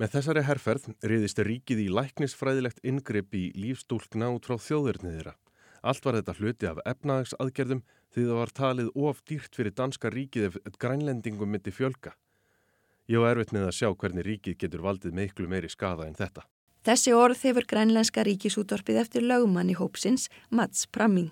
Með 0.00 0.16
þessari 0.16 0.46
herrferð 0.48 0.88
riðist 1.04 1.38
ríkið 1.44 1.84
í 1.84 1.90
læknisfræðilegt 1.92 2.80
ingrepp 2.82 3.36
í 3.36 3.44
lífstúlkna 3.52 4.32
út 4.32 4.48
frá 4.48 4.56
þjóðurniðira. 4.56 5.36
Allt 5.84 6.08
var 6.08 6.16
þetta 6.16 6.38
hluti 6.40 6.70
af 6.72 6.80
efnagsaðgerðum 6.88 7.84
því 8.16 8.28
það 8.30 8.40
var 8.40 8.56
talið 8.56 8.92
of 8.96 9.20
dýrt 9.28 9.60
fyrir 9.60 9.76
danska 9.76 10.08
ríkið 10.08 10.48
ef 10.48 10.78
grænlendingum 10.80 11.52
myndi 11.52 11.74
fjölga. 11.74 12.16
Ég 13.04 13.20
var 13.20 13.34
erfitt 13.34 13.52
með 13.52 13.68
að 13.68 13.76
sjá 13.76 13.88
hvernig 13.92 14.24
ríkið 14.24 14.58
getur 14.62 14.82
valdið 14.84 15.16
meiklu 15.18 15.48
meiri 15.48 15.68
skada 15.68 16.06
en 16.08 16.16
þetta. 16.16 16.46
Þessi 16.84 17.12
orð 17.16 17.40
hefur 17.44 17.66
grænlenska 17.68 18.24
ríkisútvarpið 18.24 19.00
eftir 19.00 19.24
lögumann 19.24 19.72
í 19.72 19.76
hópsins, 19.76 20.30
Mats 20.50 20.86
Pramming. 20.86 21.30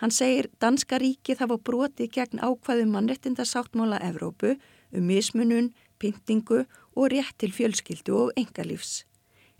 Hann 0.00 0.12
segir 0.12 0.50
danska 0.60 0.98
ríkið 1.00 1.44
hafa 1.44 1.58
brotið 1.60 2.10
gegn 2.16 2.40
ákvaðu 2.40 2.86
mannrettinda 2.90 3.44
sáttmála 3.48 4.00
Evrópu 4.04 4.56
um 4.92 5.06
mismunun, 5.08 5.72
pyntingu 6.00 6.64
og 6.96 7.12
rétt 7.12 7.36
til 7.38 7.52
fjölskyldu 7.52 8.16
og 8.24 8.32
engalífs. 8.40 9.04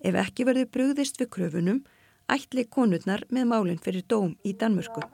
Ef 0.05 0.17
ekki 0.21 0.49
verður 0.49 0.73
brugðist 0.73 1.21
við 1.21 1.33
kröfunum, 1.37 1.85
ætli 2.29 2.65
konurnar 2.69 3.25
með 3.29 3.49
málinn 3.53 3.85
fyrir 3.85 4.05
dóm 4.09 4.37
í 4.45 4.57
Danmörku. 4.57 5.05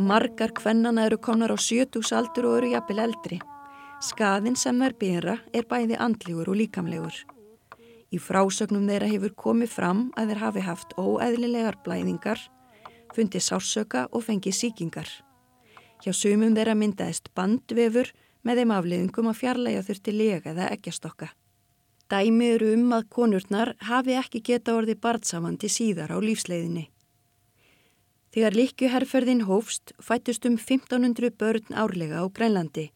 Margar 0.00 0.52
kvennana 0.54 1.06
eru 1.06 1.18
konar 1.18 1.50
á 1.50 1.58
sjötúsaldur 1.58 2.46
og 2.46 2.58
eru 2.58 2.68
jafnvel 2.70 3.00
eldri. 3.02 3.38
Skaðin 3.98 4.54
sem 4.54 4.78
þær 4.78 4.92
bera 4.94 5.32
er 5.52 5.64
bæði 5.66 5.96
andlegur 5.98 6.50
og 6.52 6.58
líkamlegur. 6.60 7.16
Í 8.14 8.18
frásögnum 8.22 8.86
þeirra 8.86 9.08
hefur 9.10 9.34
komið 9.34 9.72
fram 9.72 10.04
að 10.14 10.30
þeir 10.30 10.42
hafi 10.44 10.62
haft 10.62 10.94
óeðlilegar 10.94 11.80
blæðingar, 11.82 12.38
fundið 13.10 13.42
sársöka 13.42 14.04
og 14.12 14.22
fengið 14.28 14.54
síkingar. 14.60 15.10
Hjá 16.04 16.14
sumum 16.14 16.54
þeirra 16.54 16.76
myndaðist 16.78 17.32
bandvefur 17.34 18.12
með 18.46 18.62
þeim 18.62 18.74
afliðingum 18.76 19.32
að 19.32 19.40
fjarlæga 19.40 19.82
þurfti 19.88 20.14
lega 20.14 20.52
eða 20.52 20.68
ekkjastokka. 20.76 21.32
Dæmi 22.08 22.52
eru 22.54 22.70
um 22.76 22.94
að 22.94 23.10
konurnar 23.10 23.74
hafi 23.90 24.14
ekki 24.16 24.44
geta 24.46 24.78
orði 24.78 24.94
barnsamandi 24.94 25.68
síðar 25.68 26.14
á 26.14 26.22
lífsleiðinni. 26.22 26.86
Þegar 28.34 28.56
likjuherrferðin 28.58 29.46
hófst 29.48 29.94
fættust 30.04 30.44
um 30.44 30.58
1500 30.60 31.32
börn 31.40 31.72
árlega 31.72 32.20
á 32.20 32.24
Grænlandi. 32.28 32.90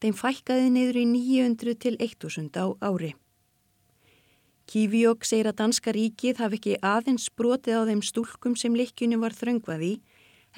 Þeim 0.00 0.16
fækkaði 0.16 0.72
niður 0.72 0.98
í 1.00 1.04
900 1.12 1.78
til 1.80 1.96
1000 1.96 2.52
á 2.60 2.66
ári. 2.84 3.14
Kívíok 4.66 5.24
segir 5.24 5.46
að 5.48 5.60
danska 5.62 5.94
ríkið 5.94 6.42
hafi 6.42 6.58
ekki 6.58 6.74
aðeins 6.82 7.30
brotið 7.30 7.78
á 7.78 7.82
þeim 7.88 8.02
stúlkum 8.02 8.56
sem 8.58 8.74
likjunni 8.74 9.16
var 9.22 9.32
þröngvað 9.32 9.84
í 9.86 9.92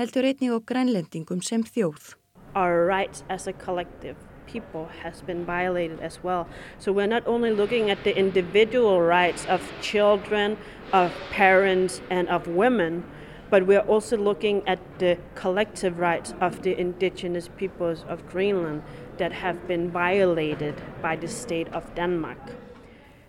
heldur 0.01 0.25
einnig 0.25 0.55
á 0.55 0.59
grænlendingum 0.63 1.43
sem 1.43 1.63
þjóð. 1.63 2.17
Our 2.55 2.87
rights 2.87 3.23
as 3.29 3.47
a 3.47 3.53
collective 3.53 4.17
people 4.47 4.89
has 5.03 5.21
been 5.23 5.45
violated 5.45 6.01
as 6.01 6.19
well. 6.25 6.49
So 6.79 6.91
we're 6.91 7.07
not 7.07 7.27
only 7.27 7.51
looking 7.51 7.91
at 7.91 8.03
the 8.05 8.17
individual 8.17 9.03
rights 9.03 9.45
of 9.47 9.61
children, 9.83 10.57
of 10.93 11.13
parents 11.31 12.01
and 12.11 12.29
of 12.29 12.49
women, 12.49 13.05
but 13.51 13.67
we're 13.67 13.87
also 13.89 14.17
looking 14.17 14.63
at 14.67 14.79
the 14.99 15.17
collective 15.35 15.99
rights 15.99 16.35
of 16.41 16.63
the 16.63 16.79
indigenous 16.79 17.49
peoples 17.57 18.05
of 18.09 18.27
Greenland 18.29 18.83
that 19.19 19.33
have 19.33 19.67
been 19.67 19.91
violated 19.91 20.75
by 21.03 21.17
the 21.17 21.29
state 21.29 21.69
of 21.73 21.85
Denmark. 21.95 22.39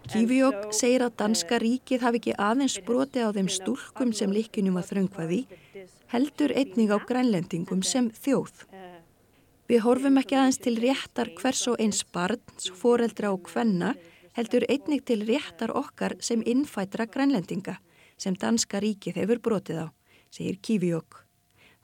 Kívíok 0.10 0.72
segir 0.74 1.04
að 1.06 1.20
danska 1.22 1.60
ríkið 1.62 2.02
hafi 2.02 2.18
ekki 2.18 2.34
aðeins 2.42 2.80
broti 2.82 3.22
á 3.22 3.30
þeim 3.30 3.50
stúlkum 3.54 4.10
sem 4.18 4.32
líkinum 4.34 4.80
að 4.82 4.88
þröngvaði, 4.94 5.44
heldur 6.10 6.54
einning 6.58 6.90
á 6.90 6.98
grænlendingum 6.98 7.84
sem 7.86 8.08
þjóð. 8.10 8.66
Við 9.70 9.84
horfum 9.86 10.18
ekki 10.18 10.40
aðeins 10.40 10.58
til 10.66 10.74
réttar 10.82 11.30
hvers 11.38 11.62
og 11.70 11.78
eins 11.78 12.02
barns, 12.02 12.72
foreldra 12.74 13.30
og 13.36 13.44
kvenna, 13.52 13.94
heldur 14.34 14.66
einnig 14.66 15.06
til 15.06 15.22
réttar 15.30 15.76
okkar 15.78 16.18
sem 16.26 16.42
innfætra 16.42 17.06
grænlendinga, 17.06 17.78
sem 18.18 18.34
danska 18.34 18.82
ríkið 18.82 19.22
hefur 19.22 19.44
brotið 19.46 19.86
á, 19.86 19.88
segir 20.34 20.60
Kívíok. 20.62 21.26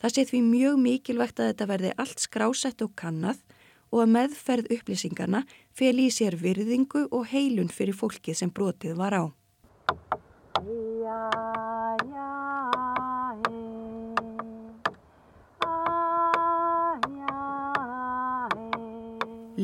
Það 0.02 0.14
sé 0.16 0.26
því 0.30 0.42
mjög 0.50 0.80
mikilvægt 0.82 1.40
að 1.40 1.52
þetta 1.52 1.70
verði 1.72 1.92
allt 2.02 2.24
skrásett 2.24 2.84
og 2.86 2.92
kannað 3.00 3.40
og 3.94 4.04
að 4.04 4.12
meðferð 4.16 4.72
upplýsingarna 4.76 5.46
fel 5.76 5.96
í 6.04 6.10
sér 6.12 6.36
virðingu 6.42 7.08
og 7.16 7.30
heilun 7.32 7.72
fyrir 7.72 7.96
fólkið 7.96 8.42
sem 8.42 8.52
brotið 8.52 9.00
var 9.00 9.16
á. 9.16 9.24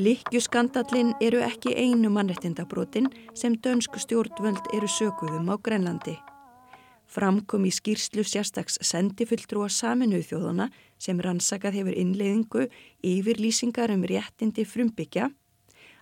Likkjuskandallin 0.02 1.12
eru 1.22 1.42
ekki 1.44 1.76
einu 1.76 2.10
mannrettindabrotin 2.16 3.12
sem 3.36 3.58
dönsku 3.60 4.00
stjórnvöld 4.00 4.74
eru 4.74 4.88
sökuðum 4.88 5.52
á 5.52 5.56
Grenlandi. 5.62 6.16
Framkom 7.12 7.66
í 7.68 7.72
skýrslu 7.76 8.24
sérstags 8.24 8.78
sendifulltrúa 8.88 9.68
saminuð 9.68 10.30
þjóðana 10.30 10.70
sem 11.02 11.20
rannsakað 11.20 11.82
hefur 11.82 11.98
innleiðingu 12.00 12.68
yfir 13.04 13.42
lýsingar 13.42 13.92
um 13.92 14.06
réttindi 14.08 14.64
frumbyggja 14.64 15.28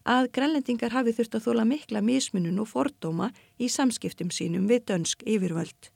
að 0.09 0.29
grænlendingar 0.35 0.93
hafi 0.93 1.13
þurft 1.17 1.37
að 1.37 1.45
þóla 1.47 1.65
mikla 1.69 2.01
mismunun 2.05 2.61
og 2.61 2.69
fordóma 2.69 3.31
í 3.57 3.69
samskiptum 3.69 4.29
sínum 4.33 4.67
við 4.69 4.85
dönsk 4.91 5.25
yfirvöld. 5.25 5.89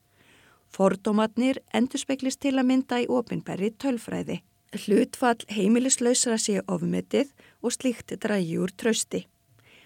Fordómatnir 0.73 1.61
endur 1.73 2.01
speklist 2.01 2.41
til 2.41 2.55
að 2.57 2.67
mynda 2.71 3.03
í 3.03 3.05
opinberri 3.05 3.69
tölfræði. 3.77 4.41
Hlutfall 4.73 5.45
heimilislausra 5.53 6.39
sé 6.41 6.57
ofmetið 6.65 7.29
og 7.61 7.75
slíkt 7.75 8.15
drægi 8.17 8.57
úr 8.57 8.73
trösti. 8.73 9.27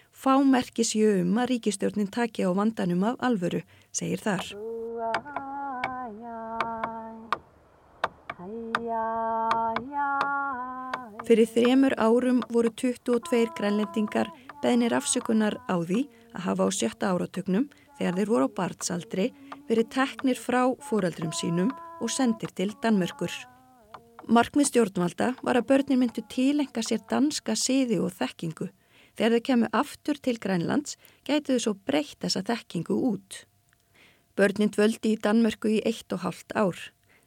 Fá 0.08 0.40
merkis 0.40 0.94
jú 0.96 1.20
um 1.20 1.36
að 1.36 1.52
ríkistjórnin 1.52 2.08
taki 2.08 2.48
á 2.48 2.50
vandanum 2.56 3.04
af 3.04 3.20
alvöru, 3.20 3.60
segir 3.92 4.24
þar. 4.24 4.56
Fyrir 11.28 11.48
þremur 11.52 11.92
árum 12.00 12.38
voru 12.48 12.70
22 12.72 13.50
grænlendingar 13.58 14.30
beðnir 14.62 14.94
afsökunar 14.96 15.58
á 15.68 15.76
því 15.76 16.06
að 16.32 16.44
hafa 16.46 16.64
á 16.64 16.68
sjötta 16.72 17.10
áratögnum 17.12 17.66
þegar 17.98 18.16
þeir 18.16 18.30
voru 18.32 18.48
á 18.48 18.56
barnsaldri 18.56 19.26
verið 19.68 19.90
teknir 19.92 20.40
frá 20.40 20.62
fóreldrum 20.88 21.34
sínum 21.36 21.70
og 22.00 22.10
sendir 22.14 22.54
til 22.56 22.72
Danmörkur. 22.82 23.32
Markmið 24.28 24.70
stjórnvalda 24.70 25.32
var 25.42 25.58
að 25.58 25.68
börnin 25.70 26.02
myndu 26.02 26.24
tilenga 26.32 26.82
sér 26.84 27.04
danska 27.10 27.56
siði 27.56 28.00
og 28.00 28.12
þekkingu. 28.16 28.68
Þegar 29.16 29.34
þau 29.34 29.46
kemur 29.48 29.74
aftur 29.74 30.20
til 30.22 30.36
Grænlands 30.38 30.98
gætu 31.26 31.56
þau 31.56 31.64
svo 31.64 31.76
breytt 31.88 32.20
þessa 32.22 32.44
þekkingu 32.46 32.98
út. 33.12 33.47
Börnin 34.38 34.70
dvöldi 34.70 35.16
í 35.16 35.18
Danmörku 35.18 35.66
í 35.66 35.78
eitt 35.82 36.14
og 36.14 36.22
halvt 36.22 36.52
ár. 36.54 36.78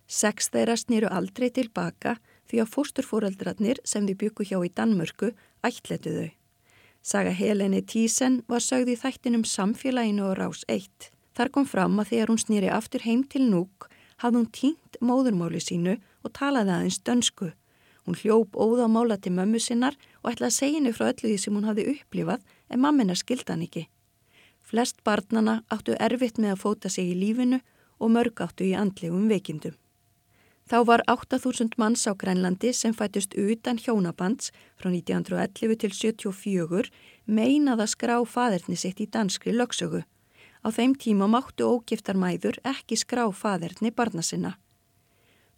Seks 0.08 0.48
þeirra 0.54 0.78
snýru 0.80 1.10
aldrei 1.12 1.50
tilbaka 1.52 2.16
því 2.48 2.62
að 2.64 2.72
fósturfóreldrarnir 2.72 3.82
sem 3.84 4.08
þau 4.08 4.16
byggu 4.22 4.48
hjá 4.48 4.58
í 4.64 4.72
Danmörku 4.72 5.34
ætletu 5.68 6.14
þau. 6.16 6.30
Saga 7.04 7.34
Heleni 7.36 7.82
Tísen 7.84 8.42
var 8.48 8.64
sögð 8.64 8.94
í 8.94 8.98
þættinum 9.04 9.44
Samfélaginu 9.44 10.30
og 10.30 10.38
Rás 10.40 10.64
1. 10.72 11.12
Þar 11.36 11.52
kom 11.52 11.68
fram 11.68 12.00
að 12.00 12.14
þegar 12.14 12.32
hún 12.32 12.44
snýri 12.46 12.72
aftur 12.72 13.04
heim 13.04 13.26
til 13.28 13.44
núk 13.50 13.90
hafði 14.24 14.38
hún 14.38 14.52
tínt 14.56 15.00
móðurmáli 15.02 15.60
sínu 15.60 15.98
og 16.24 16.36
talaði 16.38 16.78
aðeins 16.78 17.04
dönsku. 17.04 17.52
Hún 18.06 18.20
hljóp 18.24 18.56
óða 18.56 18.88
á 18.88 18.90
mála 18.96 19.18
til 19.20 19.36
mömmu 19.36 19.60
sinnar 19.60 19.98
og 20.24 20.32
ætlaði 20.32 20.76
henni 20.78 20.96
frá 20.96 21.10
öllu 21.12 21.28
því 21.28 21.40
sem 21.42 21.58
hún 21.58 21.68
hafði 21.68 21.92
upplifað 21.96 22.46
en 22.70 22.82
mammina 22.82 23.18
skildan 23.20 23.68
ekki. 23.68 23.90
Flest 24.72 25.02
barnana 25.04 25.58
áttu 25.68 25.98
erfitt 26.00 26.38
með 26.40 26.54
að 26.54 26.62
fóta 26.62 26.90
sig 26.90 27.10
í 27.12 27.16
lífinu 27.20 27.58
og 28.00 28.12
mörg 28.16 28.40
áttu 28.40 28.64
í 28.64 28.72
andlegum 28.72 29.26
veikindum. 29.28 29.74
Þá 30.72 30.78
var 30.88 31.02
8.000 31.12 31.76
manns 31.76 32.06
á 32.08 32.16
Grænlandi 32.16 32.70
sem 32.72 32.94
fætust 32.96 33.34
utan 33.36 33.76
hjónabands 33.76 34.54
frá 34.80 34.88
1911 34.88 35.76
til 35.82 35.92
74 35.92 36.88
meinað 37.28 37.84
að 37.84 37.92
skrá 37.92 38.16
faderni 38.24 38.78
sitt 38.80 39.02
í 39.04 39.10
danskri 39.12 39.52
lögsögu. 39.52 40.06
Á 40.64 40.68
þeim 40.72 40.96
tíma 40.96 41.28
máttu 41.28 41.68
ógiftar 41.68 42.16
mæður 42.16 42.62
ekki 42.64 42.96
skrá 42.96 43.26
faderni 43.36 43.92
barna 43.92 44.24
sinna. 44.24 44.54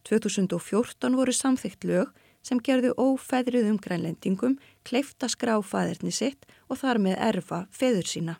2014 0.09 1.19
voru 1.19 1.35
samþygt 1.37 1.85
lög 1.85 2.09
sem 2.41 2.57
gerðu 2.57 2.95
ófæðruðum 2.97 3.77
grænlendingum 3.77 4.57
kleifta 4.81 5.29
skrá 5.29 5.59
faderni 5.61 6.09
sitt 6.09 6.49
og 6.65 6.81
þar 6.81 6.97
með 7.05 7.21
erfa 7.29 7.61
feður 7.69 8.09
sína. 8.09 8.39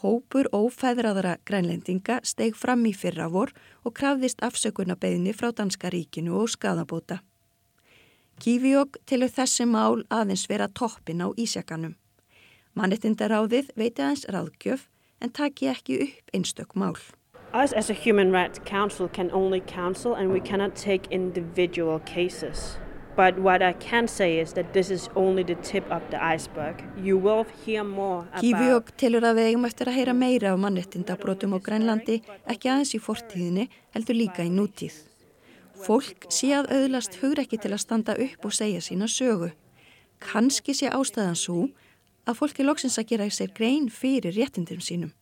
Hópur 0.00 0.48
ófæðraðara 0.56 1.34
grænlendinga 1.44 2.22
steg 2.24 2.54
fram 2.56 2.86
í 2.88 2.94
fyrra 2.96 3.26
vor 3.28 3.50
og 3.84 3.92
krafðist 3.98 4.40
afsökunarbeginni 4.40 5.34
frá 5.36 5.50
Danska 5.52 5.90
ríkinu 5.92 6.38
og 6.40 6.48
skadabóta. 6.48 7.18
Kífiók 8.40 8.96
tilur 9.04 9.28
þessi 9.28 9.66
mál 9.68 10.00
aðeins 10.08 10.46
vera 10.48 10.70
toppin 10.72 11.20
á 11.20 11.28
ísjakanum. 11.36 11.98
Mannettindaráðið 12.72 13.74
veiti 13.76 14.00
aðeins 14.00 14.24
ráðgjöf 14.32 14.88
en 15.20 15.36
taki 15.36 15.68
ekki 15.68 16.00
upp 16.06 16.32
einstök 16.32 16.72
mál. 16.72 16.96
Us 17.52 17.76
as 17.76 17.90
a 17.90 17.94
human 17.94 18.32
rights 18.32 18.58
council 18.64 19.06
can 19.08 19.28
only 19.32 19.60
counsel 19.60 20.14
and 20.14 20.32
we 20.32 20.40
cannot 20.40 20.74
take 20.74 21.12
individual 21.12 22.00
cases. 22.06 22.79
But 23.16 23.38
what 23.38 23.60
I 23.62 23.72
can 23.72 24.08
say 24.08 24.38
is 24.38 24.52
that 24.54 24.72
this 24.72 24.90
is 24.90 25.08
only 25.14 25.42
the 25.42 25.56
tip 25.56 25.84
of 25.90 26.02
the 26.10 26.22
iceberg. 26.22 26.82
You 26.96 27.18
will 27.18 27.44
hear 27.64 27.84
more 27.84 28.24
about... 28.30 28.40
Kífiók 28.40 28.94
tilur 28.96 29.26
að 29.26 29.40
við 29.40 29.50
eigum 29.50 29.66
eftir 29.68 29.90
að 29.90 29.98
heyra 29.98 30.14
meira 30.14 30.52
af 30.54 30.60
mannrettindabrótum 30.62 31.56
á 31.56 31.58
Grænlandi, 31.58 32.20
ekki 32.46 32.70
aðeins 32.70 32.94
í 32.94 33.02
fortíðinni, 33.02 33.68
heldur 33.96 34.16
líka 34.16 34.46
í 34.46 34.52
nútíð. 34.54 34.94
Fólk 35.80 36.28
sé 36.30 36.52
að 36.54 36.70
auðlast 36.76 37.18
hugrekki 37.20 37.58
til 37.60 37.72
að 37.74 37.82
standa 37.82 38.14
upp 38.14 38.44
og 38.46 38.54
segja 38.54 38.82
sína 38.84 39.08
sögu. 39.10 39.50
Kanski 40.20 40.74
sé 40.76 40.90
ástæðan 40.92 41.38
svo 41.38 41.68
að 42.28 42.36
fólki 42.42 42.66
loksins 42.66 42.98
að 43.00 43.14
gera 43.14 43.30
sér 43.32 43.54
grein 43.56 43.88
fyrir 43.88 44.36
réttindum 44.36 44.82
sínum. 44.84 45.14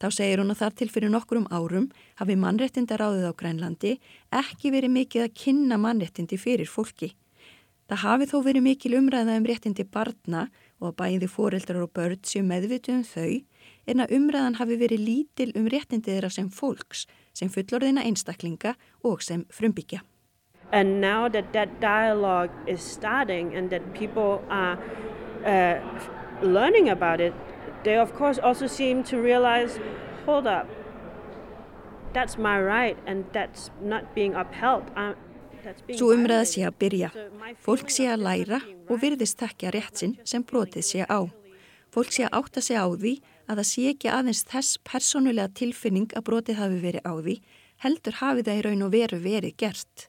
Þá 0.00 0.08
segir 0.16 0.40
hún 0.40 0.52
að 0.54 0.62
þar 0.62 0.76
til 0.78 0.88
fyrir 0.88 1.12
nokkurum 1.12 1.48
árum 1.52 1.90
hafi 2.16 2.36
mannrettindaráðið 2.40 3.26
á 3.28 3.32
Grænlandi 3.36 3.96
ekki 4.32 4.72
verið 4.72 4.94
mikið 4.94 5.26
að 5.26 5.34
kynna 5.42 5.76
mannrettindi 5.76 6.38
fyrir 6.40 6.70
fólki. 6.70 7.12
Það 7.90 8.02
hafi 8.04 8.26
þó 8.30 8.36
verið 8.46 8.64
mikil 8.64 8.94
umræða 8.96 9.36
um 9.36 9.46
réttindi 9.50 9.84
barna 9.84 10.46
og 10.78 10.92
að 10.92 10.96
bæði 11.00 11.28
fóreldrar 11.28 11.82
og 11.84 11.92
börn 11.92 12.20
séu 12.22 12.44
meðvitu 12.46 12.94
um 12.94 13.02
þau 13.04 13.42
en 13.90 14.02
að 14.04 14.14
umræðan 14.16 14.56
hafi 14.60 14.78
verið 14.78 15.04
lítil 15.08 15.50
um 15.58 15.66
réttindi 15.68 16.14
þeirra 16.14 16.30
sem 16.30 16.48
fólks, 16.54 17.04
sem 17.34 17.50
fullorðina 17.50 18.04
einstaklinga 18.06 18.76
og 19.04 19.24
sem 19.26 19.44
frumbyggja. 19.50 20.00
And 20.72 21.00
now 21.00 21.28
that 21.28 21.52
that 21.52 21.80
dialogue 21.80 22.52
is 22.68 22.80
starting 22.80 23.56
and 23.56 23.70
that 23.70 23.82
people 23.92 24.40
are 24.48 24.78
uh, 25.44 25.82
learning 26.42 26.88
about 26.88 27.20
it, 27.20 27.34
they 27.84 27.96
of 27.98 28.14
course 28.14 28.38
also 28.38 28.66
seem 28.66 29.02
to 29.04 29.16
realize, 29.20 29.78
hold 30.26 30.46
up, 30.46 30.68
that's 32.12 32.38
my 32.38 32.60
right 32.60 32.96
and 33.06 33.24
that's 33.32 33.70
not 33.82 34.14
being 34.14 34.34
upheld. 34.34 34.84
I'm, 34.96 35.14
Svo 35.92 36.14
umræða 36.14 36.44
sé 36.48 36.62
að 36.64 36.76
byrja. 36.80 37.08
Fólk 37.60 37.90
sé 37.92 38.06
að 38.08 38.22
læra 38.24 38.60
og 38.88 39.00
virðist 39.02 39.36
tekja 39.42 39.72
rétt 39.74 40.00
sinn 40.00 40.14
sem 40.24 40.44
brotið 40.46 40.86
sé 40.86 41.04
á. 41.04 41.20
Fólk 41.92 42.14
sé 42.14 42.24
að 42.24 42.36
átta 42.38 42.62
sig 42.64 42.78
á 42.80 42.86
því 42.88 43.12
að 43.50 43.60
það 43.60 43.68
sé 43.70 43.84
ekki 43.90 44.12
aðeins 44.14 44.44
þess 44.48 44.78
persónulega 44.86 45.52
tilfinning 45.60 46.14
að 46.16 46.26
brotið 46.30 46.60
hafi 46.62 46.78
verið 46.84 47.04
á 47.04 47.12
því, 47.18 47.36
heldur 47.84 48.16
hafi 48.22 48.46
það 48.46 48.60
í 48.60 48.64
raun 48.66 48.86
og 48.86 48.94
veru 48.94 49.20
verið 49.20 49.56
gert. 49.60 50.06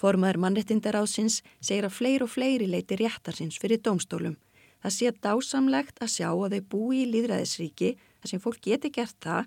Formaður 0.00 0.40
mannrettindarásins 0.44 1.40
segir 1.60 1.88
að 1.88 1.96
fleir 1.98 2.24
og 2.24 2.32
fleiri 2.32 2.70
leiti 2.70 2.98
réttarsins 2.98 3.58
fyrir 3.60 3.82
dómstólum. 3.84 4.38
Það 4.84 4.92
sé 4.92 5.10
dásamlegt 5.24 6.00
að 6.04 6.10
sjá 6.12 6.26
að 6.28 6.54
þau 6.58 6.64
búi 6.74 6.96
í 7.00 7.08
líðræðisríki 7.08 7.94
þar 7.96 8.28
sem 8.28 8.40
fólk 8.44 8.58
geti 8.66 8.90
gert 8.92 9.16
það 9.24 9.46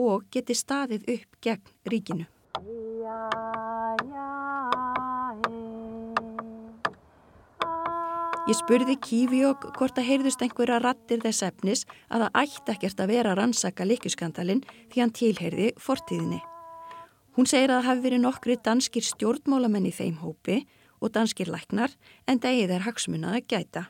og 0.00 0.22
geti 0.32 0.54
staðið 0.56 1.02
upp 1.12 1.36
gegn 1.44 1.74
ríkinu. 1.92 2.24
Ég 8.48 8.56
spurði 8.56 8.96
Kífiók 9.04 9.66
hvort 9.76 10.00
að 10.00 10.08
heyrðust 10.08 10.40
einhverja 10.40 10.78
rattir 10.80 11.20
þess 11.20 11.44
efnis 11.50 11.84
að 12.08 12.24
það 12.24 12.40
ætti 12.46 12.74
ekkert 12.78 13.04
að 13.04 13.12
vera 13.12 13.34
að 13.34 13.38
rannsaka 13.42 13.88
likjuskandalinn 13.90 14.64
því 14.88 15.04
hann 15.04 15.14
tilheyrði 15.20 15.68
fortíðinni. 15.76 16.40
Hún 17.36 17.50
segir 17.52 17.74
að 17.74 17.82
það 17.82 17.88
hafi 17.90 18.04
verið 18.08 18.24
nokkri 18.24 18.58
danskir 18.64 19.04
stjórnmálamenn 19.04 19.92
í 19.92 19.92
þeim 19.92 20.16
hópi 20.24 20.62
og 21.04 21.12
danskir 21.12 21.52
læknar 21.52 21.92
en 22.24 22.40
degið 22.40 22.72
er 22.78 22.88
hagsmunað 22.88 23.36
að 23.42 23.48
gæta. 23.52 23.86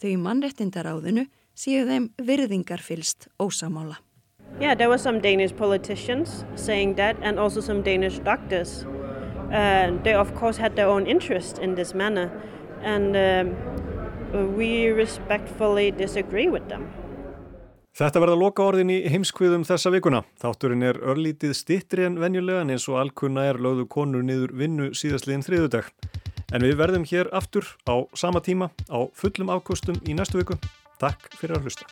Þau 0.00 0.14
mannrettindaráðinu 0.16 1.26
séu 1.52 1.84
þeim 1.84 2.06
virðingarfylst 2.24 3.28
ósamála. 3.36 3.98
Yeah, 4.60 4.74
there 4.74 4.88
were 4.88 4.98
some 4.98 5.20
Danish 5.20 5.54
politicians 5.56 6.44
saying 6.56 6.96
that 6.96 7.16
and 7.22 7.38
also 7.38 7.60
some 7.60 7.82
Danish 7.82 8.18
doctors. 8.20 8.84
Uh, 9.52 9.92
they 10.04 10.14
of 10.14 10.34
course 10.34 10.56
had 10.56 10.76
their 10.76 10.88
own 10.88 11.06
interest 11.06 11.58
in 11.58 11.74
this 11.74 11.94
manner 11.94 12.30
and 12.82 13.16
um, 13.16 14.56
we 14.56 14.88
respectfully 14.88 15.90
disagree 15.90 16.48
with 16.48 16.68
them. 16.68 16.88
Þetta 17.90 18.22
verða 18.22 18.38
loka 18.38 18.64
orðin 18.64 18.92
í 18.94 18.98
heimskviðum 19.10 19.66
þessa 19.68 19.90
vikuna. 19.92 20.22
Þátturinn 20.40 20.86
er 20.86 21.00
örlítið 21.12 21.52
stittri 21.58 22.06
en 22.06 22.16
venjulega 22.22 22.62
en 22.64 22.70
eins 22.72 22.86
og 22.88 23.00
alkunna 23.02 23.48
er 23.50 23.58
lögðu 23.60 23.84
konur 23.90 24.24
niður 24.24 24.54
vinnu 24.56 24.92
síðastliðin 24.96 25.44
þriðudag. 25.44 25.90
En 26.50 26.64
við 26.66 26.80
verðum 26.80 27.04
hér 27.06 27.30
aftur 27.30 27.66
á 27.86 28.02
sama 28.18 28.42
tíma 28.42 28.72
á 28.90 29.06
fullum 29.14 29.52
afkostum 29.54 30.00
í 30.02 30.16
næstu 30.18 30.42
viku. 30.42 30.58
Takk 30.98 31.30
fyrir 31.38 31.60
að 31.60 31.68
hlusta. 31.70 31.86